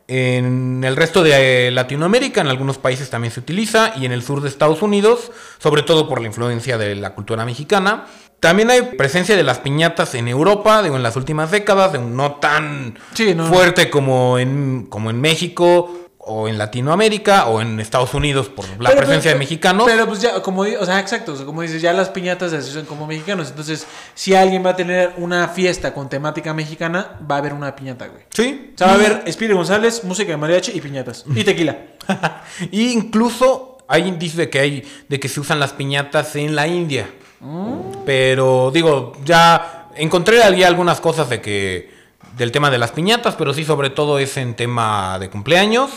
[0.07, 4.21] en el resto de eh, Latinoamérica, en algunos países también se utiliza, y en el
[4.21, 8.05] sur de Estados Unidos, sobre todo por la influencia de la cultura mexicana.
[8.45, 12.15] También hay presencia de las piñatas en Europa, digo, en las últimas décadas, de un
[12.15, 13.47] no tan Sí, no.
[13.47, 15.91] fuerte como en, como en México,
[16.27, 19.85] o en Latinoamérica, o en Estados Unidos, por la Pero, presencia pues, de mexicanos.
[19.87, 22.57] Pero pues ya, como, o sea, exacto, o sea, como dices, ya las piñatas se
[22.57, 23.49] asocian como mexicanos.
[23.49, 27.75] Entonces, si alguien va a tener una fiesta con temática mexicana, va a haber una
[27.75, 28.23] piñata, güey.
[28.31, 28.71] sí.
[28.75, 31.25] O sea, va a haber Espíritu González, música de mariachi y piñatas.
[31.35, 31.77] Y tequila.
[32.71, 36.67] y incluso hay indicios de que hay de que se usan las piñatas en la
[36.67, 37.07] India.
[38.05, 41.93] Pero digo, ya encontré allí algunas cosas de que
[42.37, 45.89] del tema de las piñatas, pero sí sobre todo es en tema de cumpleaños,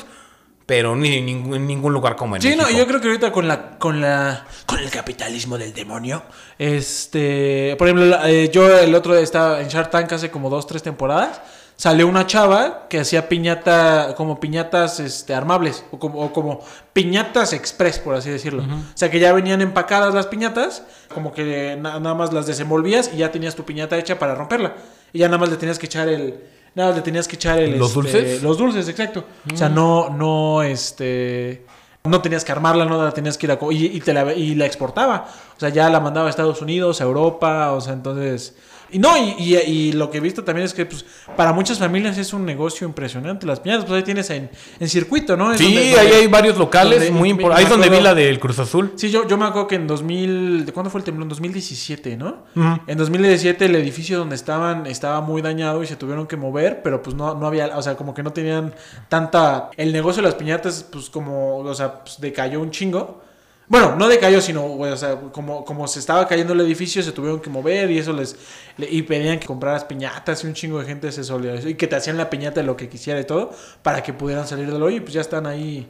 [0.66, 2.78] pero ni en ningún, en ningún lugar como en Sí, no, México.
[2.78, 6.22] yo creo que ahorita con la, con la, con el capitalismo del demonio,
[6.58, 10.66] este, por ejemplo, eh, yo el otro día estaba en Shark Tank hace como dos,
[10.66, 11.40] tres temporadas,
[11.78, 16.60] salió una chava que hacía piñata, como piñatas, este, armables, o como, o como
[16.92, 18.64] piñatas express, por así decirlo.
[18.64, 20.82] O sea, que ya venían empacadas las piñatas,
[21.14, 24.74] como que na- nada más las desenvolvías y ya tenías tu piñata hecha para romperla.
[25.12, 26.42] Y ya nada más le tenías que echar el,
[26.74, 28.42] nada más le tenías que echar el, ¿Los este, dulces?
[28.42, 29.24] los dulces, exacto.
[29.52, 31.64] O sea, no, no, este.
[32.04, 33.58] No tenías que armarla, no la tenías que ir a.
[33.70, 35.28] Y, y te la, y la exportaba.
[35.56, 38.56] O sea, ya la mandaba a Estados Unidos, a Europa, o sea, entonces.
[38.90, 41.04] Y no, y, y- y lo que he visto también es que, pues,
[41.36, 43.46] para muchas familias es un negocio impresionante.
[43.46, 45.52] Las piñatas, pues ahí tienes en, en circuito, ¿no?
[45.52, 47.58] Es Sí, donde- ahí hay varios locales donde- muy importantes.
[47.58, 48.92] Ahí es donde vi la del Cruz Azul.
[48.96, 51.28] Sí, yo, yo me acuerdo que en 2000, ¿de cuándo fue el temblor?
[51.28, 52.44] 2017, ¿no?
[52.56, 52.80] Ujú.
[52.86, 57.02] En 2017 el edificio donde estaban estaba muy dañado y se tuvieron que mover, pero
[57.02, 58.74] pues no, no había, o sea, como que no tenían
[59.08, 59.70] tanta...
[59.76, 63.22] El negocio de las piñatas, pues como, o sea, pues decayó un chingo.
[63.68, 67.12] Bueno, no decayó, sino, güey, o sea, como, como se estaba cayendo el edificio, se
[67.12, 68.34] tuvieron que mover y eso les...
[68.78, 71.86] le- y pedían que compraras piñatas y un chingo de gente se solidarizó y que
[71.86, 73.50] te hacían la piñata de lo que quisiera y todo
[73.82, 75.86] para que pudieran salir del hoyo y pues ya están ahí...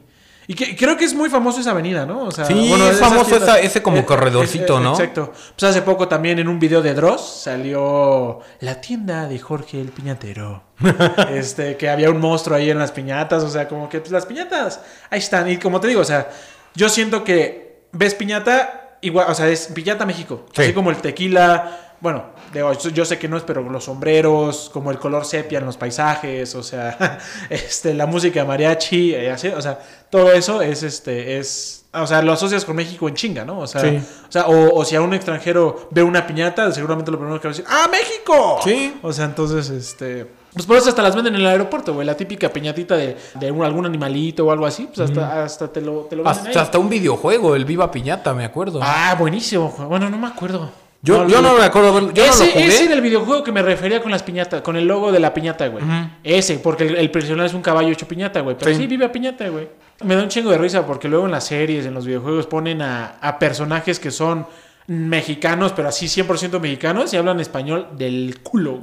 [0.50, 2.24] Y que, creo que es muy famoso esa avenida, ¿no?
[2.24, 4.92] O sea, Sí, es esas famoso tiendas- esa- ese como eh, corredorcito, ¿no?
[4.92, 5.30] Exacto.
[5.56, 9.88] Pues hace poco también en un video de Dross salió la tienda de Jorge el
[9.90, 10.62] Piñatero.
[11.30, 14.24] este, que había un monstruo ahí en las piñatas, o sea, como que pues, las
[14.26, 15.50] piñatas ahí están.
[15.50, 16.30] Y como te digo, o sea,
[16.74, 20.46] yo siento que ves piñata igual, o sea, es piñata México.
[20.52, 20.62] Sí.
[20.62, 24.70] Así como el tequila, bueno, digo, yo- yo sé que no es, pero los sombreros,
[24.72, 27.18] como el color sepia en los paisajes, o sea,
[27.50, 29.78] este, la música de mariachi, eh, así, o sea,
[30.10, 33.60] todo eso es, este, es, o sea, lo asocias con México en chinga, ¿no?
[33.60, 33.96] O sea, Sí.
[34.28, 37.48] o, sea o, o si a un extranjero ve una piñata, seguramente lo primero que
[37.48, 38.60] va a decir, ¡ah, México!
[38.64, 38.98] Sí.
[39.02, 40.26] O sea, entonces, este...
[40.54, 42.06] Pues por eso hasta las venden en el aeropuerto, güey.
[42.06, 44.86] La típica piñatita de, de un- algún animalito o algo así.
[44.86, 46.56] Pues hasta, hasta te lo, te lo venden Hasta, ahí.
[46.64, 48.80] hasta un videojuego, el Viva Piñata, me acuerdo.
[48.82, 49.72] Ah, buenísimo.
[49.88, 50.70] Bueno, no me acuerdo.
[51.02, 52.66] yo, yo no me acuerdo, yo ese, no lo jugué.
[52.66, 55.68] ese del videojuego que me refería con las piñatas, con el logo de la piñata,
[55.68, 55.84] güey.
[56.24, 58.56] Ese, porque el, el personaje es un caballo hecho piñata, güey.
[58.58, 58.78] Pero sí.
[58.78, 58.86] Sí.
[58.88, 59.68] vive a piñata, güey.
[60.02, 62.82] Me da un chingo de risa porque luego en las series, en los videojuegos, ponen
[62.82, 64.46] a, a personajes que son
[64.88, 68.80] mexicanos, pero así 100% mexicanos y hablan español del culo,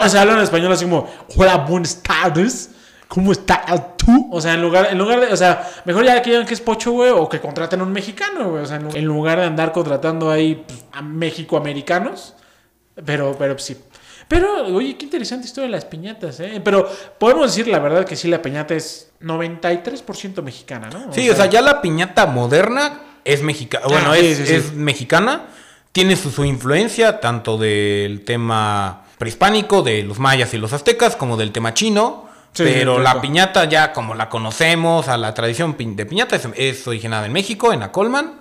[0.00, 2.70] o sea, hablan español así como, hola, buenas tardes.
[3.08, 4.28] ¿Cómo estás tú?
[4.30, 6.60] O sea, en lugar, en lugar de, o sea, mejor ya que digan que es
[6.60, 8.62] pocho, güey, o que contraten a un mexicano, güey.
[8.62, 12.34] O sea, en, lugar de andar contratando ahí pues, a México-americanos.
[13.06, 13.78] Pero, pero sí.
[14.28, 16.60] Pero, oye, qué interesante historia de las piñatas, ¿eh?
[16.62, 16.86] Pero
[17.16, 21.10] podemos decir la verdad que sí, la piñata es 93% mexicana, ¿no?
[21.10, 23.86] Sí, o sea, ya la piñata moderna es mexicana.
[23.86, 24.54] Bueno, Ah, sí, es, sí, sí.
[24.54, 25.46] es mexicana.
[25.92, 31.36] Tiene su, su influencia tanto del tema prehispánico, de los mayas y los aztecas, como
[31.36, 32.26] del tema chino.
[32.56, 37.26] Pero la piñata ya como la conocemos, a la tradición de piñata es, es originada
[37.26, 38.40] en México, en Acolman.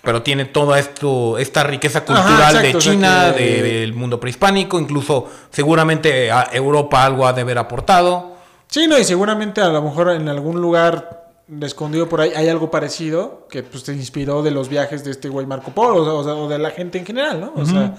[0.00, 4.78] Pero tiene toda esto, esta riqueza cultural exacto, de China, que- de- del mundo prehispánico.
[4.78, 8.36] Incluso seguramente a Europa algo ha de haber aportado.
[8.68, 11.27] Sí, no, y seguramente a lo mejor en algún lugar
[11.62, 15.28] escondido por ahí hay algo parecido que pues te inspiró de los viajes de este
[15.28, 17.52] güey Marco Polo, o, sea, o de la gente en general, ¿no?
[17.56, 17.96] O sea,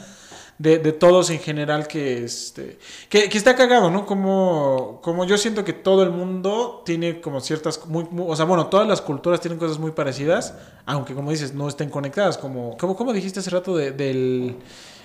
[0.60, 2.78] de, de todos en general que este
[3.08, 4.06] que, que está cagado, ¿no?
[4.06, 8.44] Como, como yo siento que todo el mundo tiene como ciertas muy, muy- o sea,
[8.46, 10.54] bueno, todas las culturas tienen cosas muy parecidas,
[10.86, 14.58] aunque como dices, no estén conectadas, como como, como dijiste hace rato de- del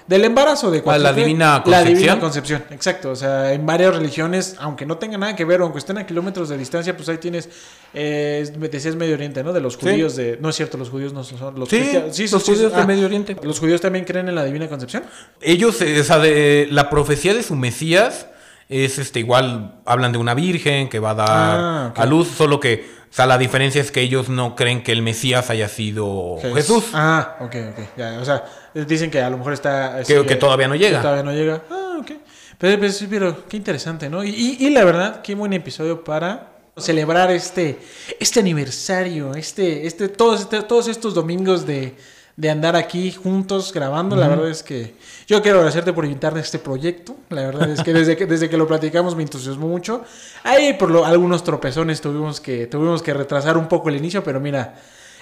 [0.06, 1.94] Del embarazo de Ah, cualquier- la divina La concepción.
[1.96, 3.10] divina concepción, exacto.
[3.10, 6.50] O sea, en varias religiones, aunque no tenga nada que ver, aunque estén a kilómetros
[6.50, 7.48] de distancia, pues ahí tienes,
[7.94, 9.54] eh, es- decías Medio Oriente, ¿no?
[9.54, 10.36] De los judíos de...
[10.42, 13.06] No es cierto, los judíos no son los Sí, los sí, sí, judíos de Medio
[13.06, 13.34] Oriente.
[13.42, 15.04] ¿Los judíos también creen en la divina concepción?
[15.40, 18.26] Ellos, eh, o sea, de, la profecía de su Mesías
[18.68, 22.60] es este igual, hablan de una virgen que va a dar Ah, a luz, solo
[22.60, 22.84] que,
[23.14, 26.86] o sea, la diferencia es que ellos no creen que el Mesías haya sido Jesús.
[26.94, 27.78] Ah, ok, ok.
[27.96, 28.44] Ya, o sea,
[28.74, 30.04] dicen que a lo mejor está...
[30.04, 31.00] Sí, que todavía no llega.
[31.00, 31.62] todavía no llega.
[31.70, 32.10] Ah, ok.
[32.58, 34.24] Pero, pero, sí, pero qué interesante, ¿no?
[34.24, 37.78] Y, y- y la verdad, qué buen episodio para celebrar este,
[38.18, 41.94] este aniversario, este, este, todos, este- todos estos domingos de,
[42.36, 44.16] de andar aquí juntos grabando.
[44.16, 44.94] La verdad es que
[45.26, 47.14] yo quiero agradecerte por invitarme a este proyecto.
[47.30, 50.02] La verdad es que desde que, desde que lo platicamos me entusiasmó mucho.
[50.42, 54.40] Ahí por lo- algunos tropezones tuvimos que, tuvimos que retrasar un poco el inicio, pero
[54.40, 54.74] mira,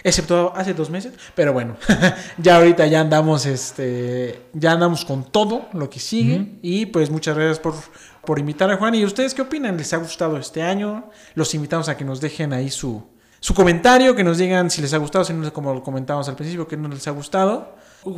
[0.03, 1.13] excepto hace dos meses.
[1.35, 1.77] Pero bueno,
[2.39, 6.55] ya ahorita ya andamos, este, ya andamos con todo lo que sigue.
[6.63, 7.75] Y pues muchas gracias por,
[8.25, 8.95] por invitar a Juan.
[8.95, 9.77] ¿Y ustedes qué opinan?
[9.77, 11.11] ¿Les ha gustado este año?
[11.35, 13.05] Los invitamos a que nos dejen ahí su,
[13.43, 16.37] su comentario, que nos digan si les ha gustado, si no, como lo comentábamos al
[16.37, 17.75] principio, que no les ha gustado.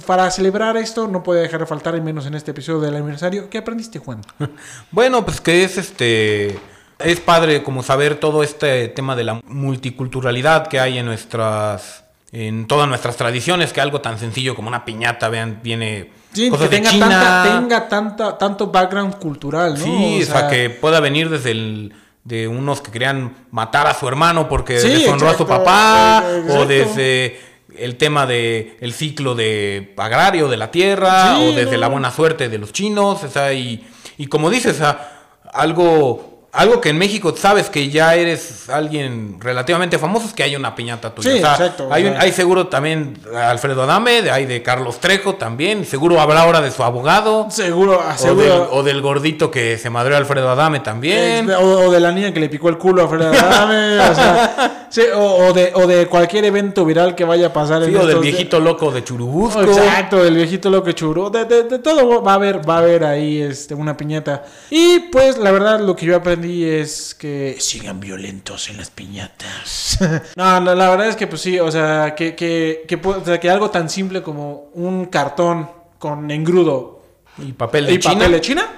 [0.06, 3.48] Para celebrar esto, no puede dejar de faltar, y menos en este episodio del aniversario.
[3.48, 4.20] ¿Qué aprendiste, Juan?
[4.90, 6.58] Bueno, pues que es este.
[6.98, 12.04] Es padre como saber todo este tema de la multiculturalidad que hay en nuestras.
[12.30, 16.68] En todas nuestras tradiciones, que algo tan sencillo como una piñata, vean, viene Sí, cosas
[16.68, 17.08] que de tenga, China.
[17.08, 19.84] tanta, tenga tanta, tanto background cultural, ¿no?
[19.84, 21.94] Sí, o sea, que pueda venir desde el
[22.24, 26.32] de unos que querían matar a su hermano porque Sí, deshonró a su papá, eh,
[26.34, 26.66] o exacto.
[26.66, 27.40] desde
[27.76, 31.78] el tema de el ciclo de agrario de la tierra, Sí, o desde no.
[31.78, 35.10] la buena suerte de los chinos, o sea, y, y como dices, o sea,
[35.52, 40.54] algo algo que en México sabes que ya eres alguien relativamente famoso es que hay
[40.56, 41.30] una piñata tuya.
[41.32, 45.34] Sí, o sea, exacto, Hay, hay seguro también Alfredo Adame, de- hay de Carlos Trejo
[45.34, 47.48] también, seguro habrá ahora de su abogado.
[47.50, 48.42] Seguro, O seguro.
[48.42, 51.50] del, o del gordito que se madreó a Alfredo Adame también.
[51.50, 54.86] O, o de la niña que le picó el culo a Fred Adame, o, sea,
[54.90, 58.00] sí, o, de, o de cualquier evento viral que vaya a pasar Sí, en o
[58.00, 59.60] del estos- viejito loco de Churubusco.
[59.62, 61.30] Exacto, del viejito lo que churó.
[61.30, 64.44] De, de- de todo va a haber, va a haber ahí este, una piñata.
[64.70, 69.98] Y pues la verdad lo que yo aprendí es que sigan violentos en las piñatas.
[70.36, 73.40] no, no, la verdad es que pues sí, o sea, que, que, que, o sea,
[73.40, 77.02] que algo tan simple como un cartón con engrudo
[77.38, 78.14] Y papel de y China.
[78.14, 78.68] papel de China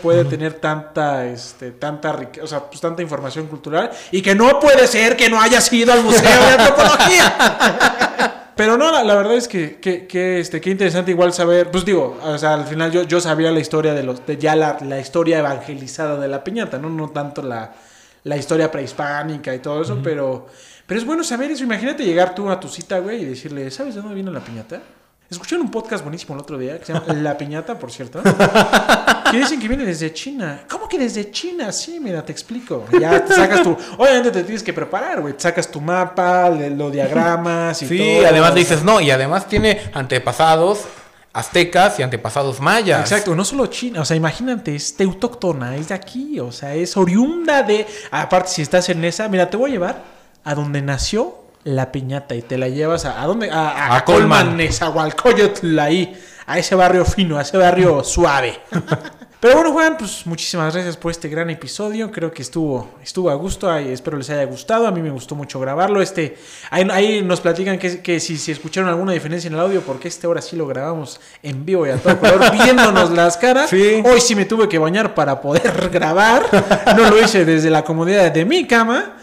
[0.00, 4.58] puede tener tanta este tanta riqueza, o sea, pues tanta información cultural y que no
[4.58, 8.06] puede ser que no haya sido al museo de antropología.
[8.60, 11.82] Pero no, la, la verdad es que, que, que, este, qué interesante igual saber, pues
[11.86, 14.76] digo, o sea, al final yo, yo sabía la historia de los, de ya la,
[14.82, 17.72] la historia evangelizada de la piñata, no, no tanto la,
[18.22, 20.46] la historia prehispánica y todo eso, pero,
[20.86, 21.64] pero es bueno saber eso.
[21.64, 24.82] Imagínate llegar tú a tu cita, güey, y decirle, ¿sabes de dónde viene la piñata?
[25.30, 28.20] Escuché un podcast buenísimo el otro día que se llama La Piñata, por cierto.
[29.30, 30.62] Que dicen que viene desde China.
[30.68, 31.70] ¿Cómo que desde China?
[31.70, 32.84] Sí, mira, te explico.
[33.00, 33.76] Ya te sacas tu.
[33.96, 35.34] Obviamente te tienes que preparar, güey.
[35.36, 38.26] Sacas tu mapa, los diagramas y Sí, todo.
[38.28, 40.80] además dices no, y además tiene antepasados
[41.32, 43.00] aztecas y antepasados mayas.
[43.02, 46.96] Exacto, no solo China, o sea, imagínate, es teutóctona, es de aquí, o sea, es
[46.96, 47.86] oriunda de.
[48.10, 50.02] Aparte, si estás en esa, mira, te voy a llevar
[50.42, 53.22] a donde nació la piñata y te la llevas a.
[53.22, 53.50] ¿A dónde?
[53.50, 54.56] A, a, A Colman, Colman.
[54.56, 58.60] Nezahualcóyotl, ahí, a ese barrio fino, a ese barrio suave.
[59.40, 62.12] Pero bueno, Juan, pues muchísimas gracias por este gran episodio.
[62.12, 63.70] Creo que estuvo, estuvo a gusto.
[63.70, 64.86] Ay, espero les haya gustado.
[64.86, 66.02] A mí me gustó mucho grabarlo.
[66.02, 66.36] Este,
[66.68, 70.08] ahí, ahí nos platican que, que si, si escucharon alguna diferencia en el audio, porque
[70.08, 73.70] este ahora sí lo grabamos en vivo y a todo color, viéndonos las caras.
[73.70, 74.02] Sí.
[74.04, 76.42] Hoy sí me tuve que bañar para poder grabar.
[76.94, 79.16] No lo hice desde la comodidad de mi cama.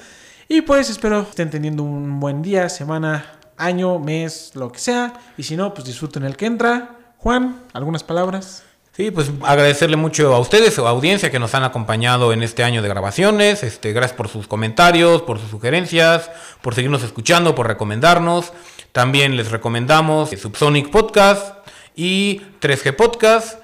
[0.50, 5.14] Y pues espero estén teniendo un buen día, semana, año, mes, lo que sea.
[5.38, 6.96] Y si no, pues disfruten el que entra.
[7.18, 8.64] Juan, ¿algunas palabras?
[8.94, 12.82] Sí, pues agradecerle mucho a ustedes, a audiencia que nos han acompañado en este año
[12.82, 13.62] de grabaciones.
[13.62, 16.32] Este, gracias por sus comentarios, por sus sugerencias,
[16.62, 18.54] por seguirnos escuchando, por recomendarnos.
[18.94, 21.58] También les recomendamos Subsonic Podcast
[21.94, 23.60] y 3G Podcast.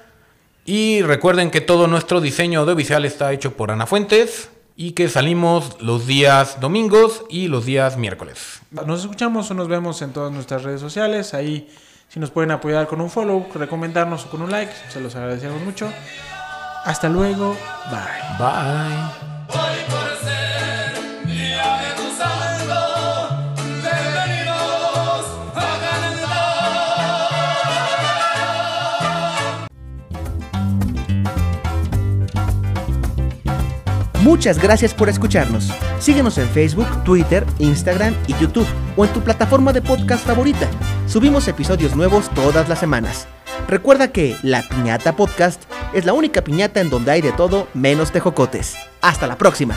[0.66, 5.80] Y recuerden que todo nuestro diseño audiovisual está hecho por Ana Fuentes y que salimos
[5.80, 8.60] los días domingos y los días miércoles.
[8.70, 11.34] Nos escuchamos o nos vemos en todas nuestras redes sociales.
[11.34, 11.68] Ahí,
[12.08, 15.62] si nos pueden apoyar con un follow, recomendarnos o con un like, se los agradecemos
[15.62, 15.90] mucho.
[16.84, 17.56] Hasta luego.
[17.90, 18.38] Bye.
[18.38, 20.13] Bye.
[34.24, 35.70] Muchas gracias por escucharnos.
[35.98, 38.66] Síguenos en Facebook, Twitter, Instagram y YouTube
[38.96, 40.66] o en tu plataforma de podcast favorita.
[41.06, 43.28] Subimos episodios nuevos todas las semanas.
[43.68, 45.62] Recuerda que La Piñata Podcast
[45.92, 48.74] es la única piñata en donde hay de todo menos tejocotes.
[49.02, 49.76] Hasta la próxima.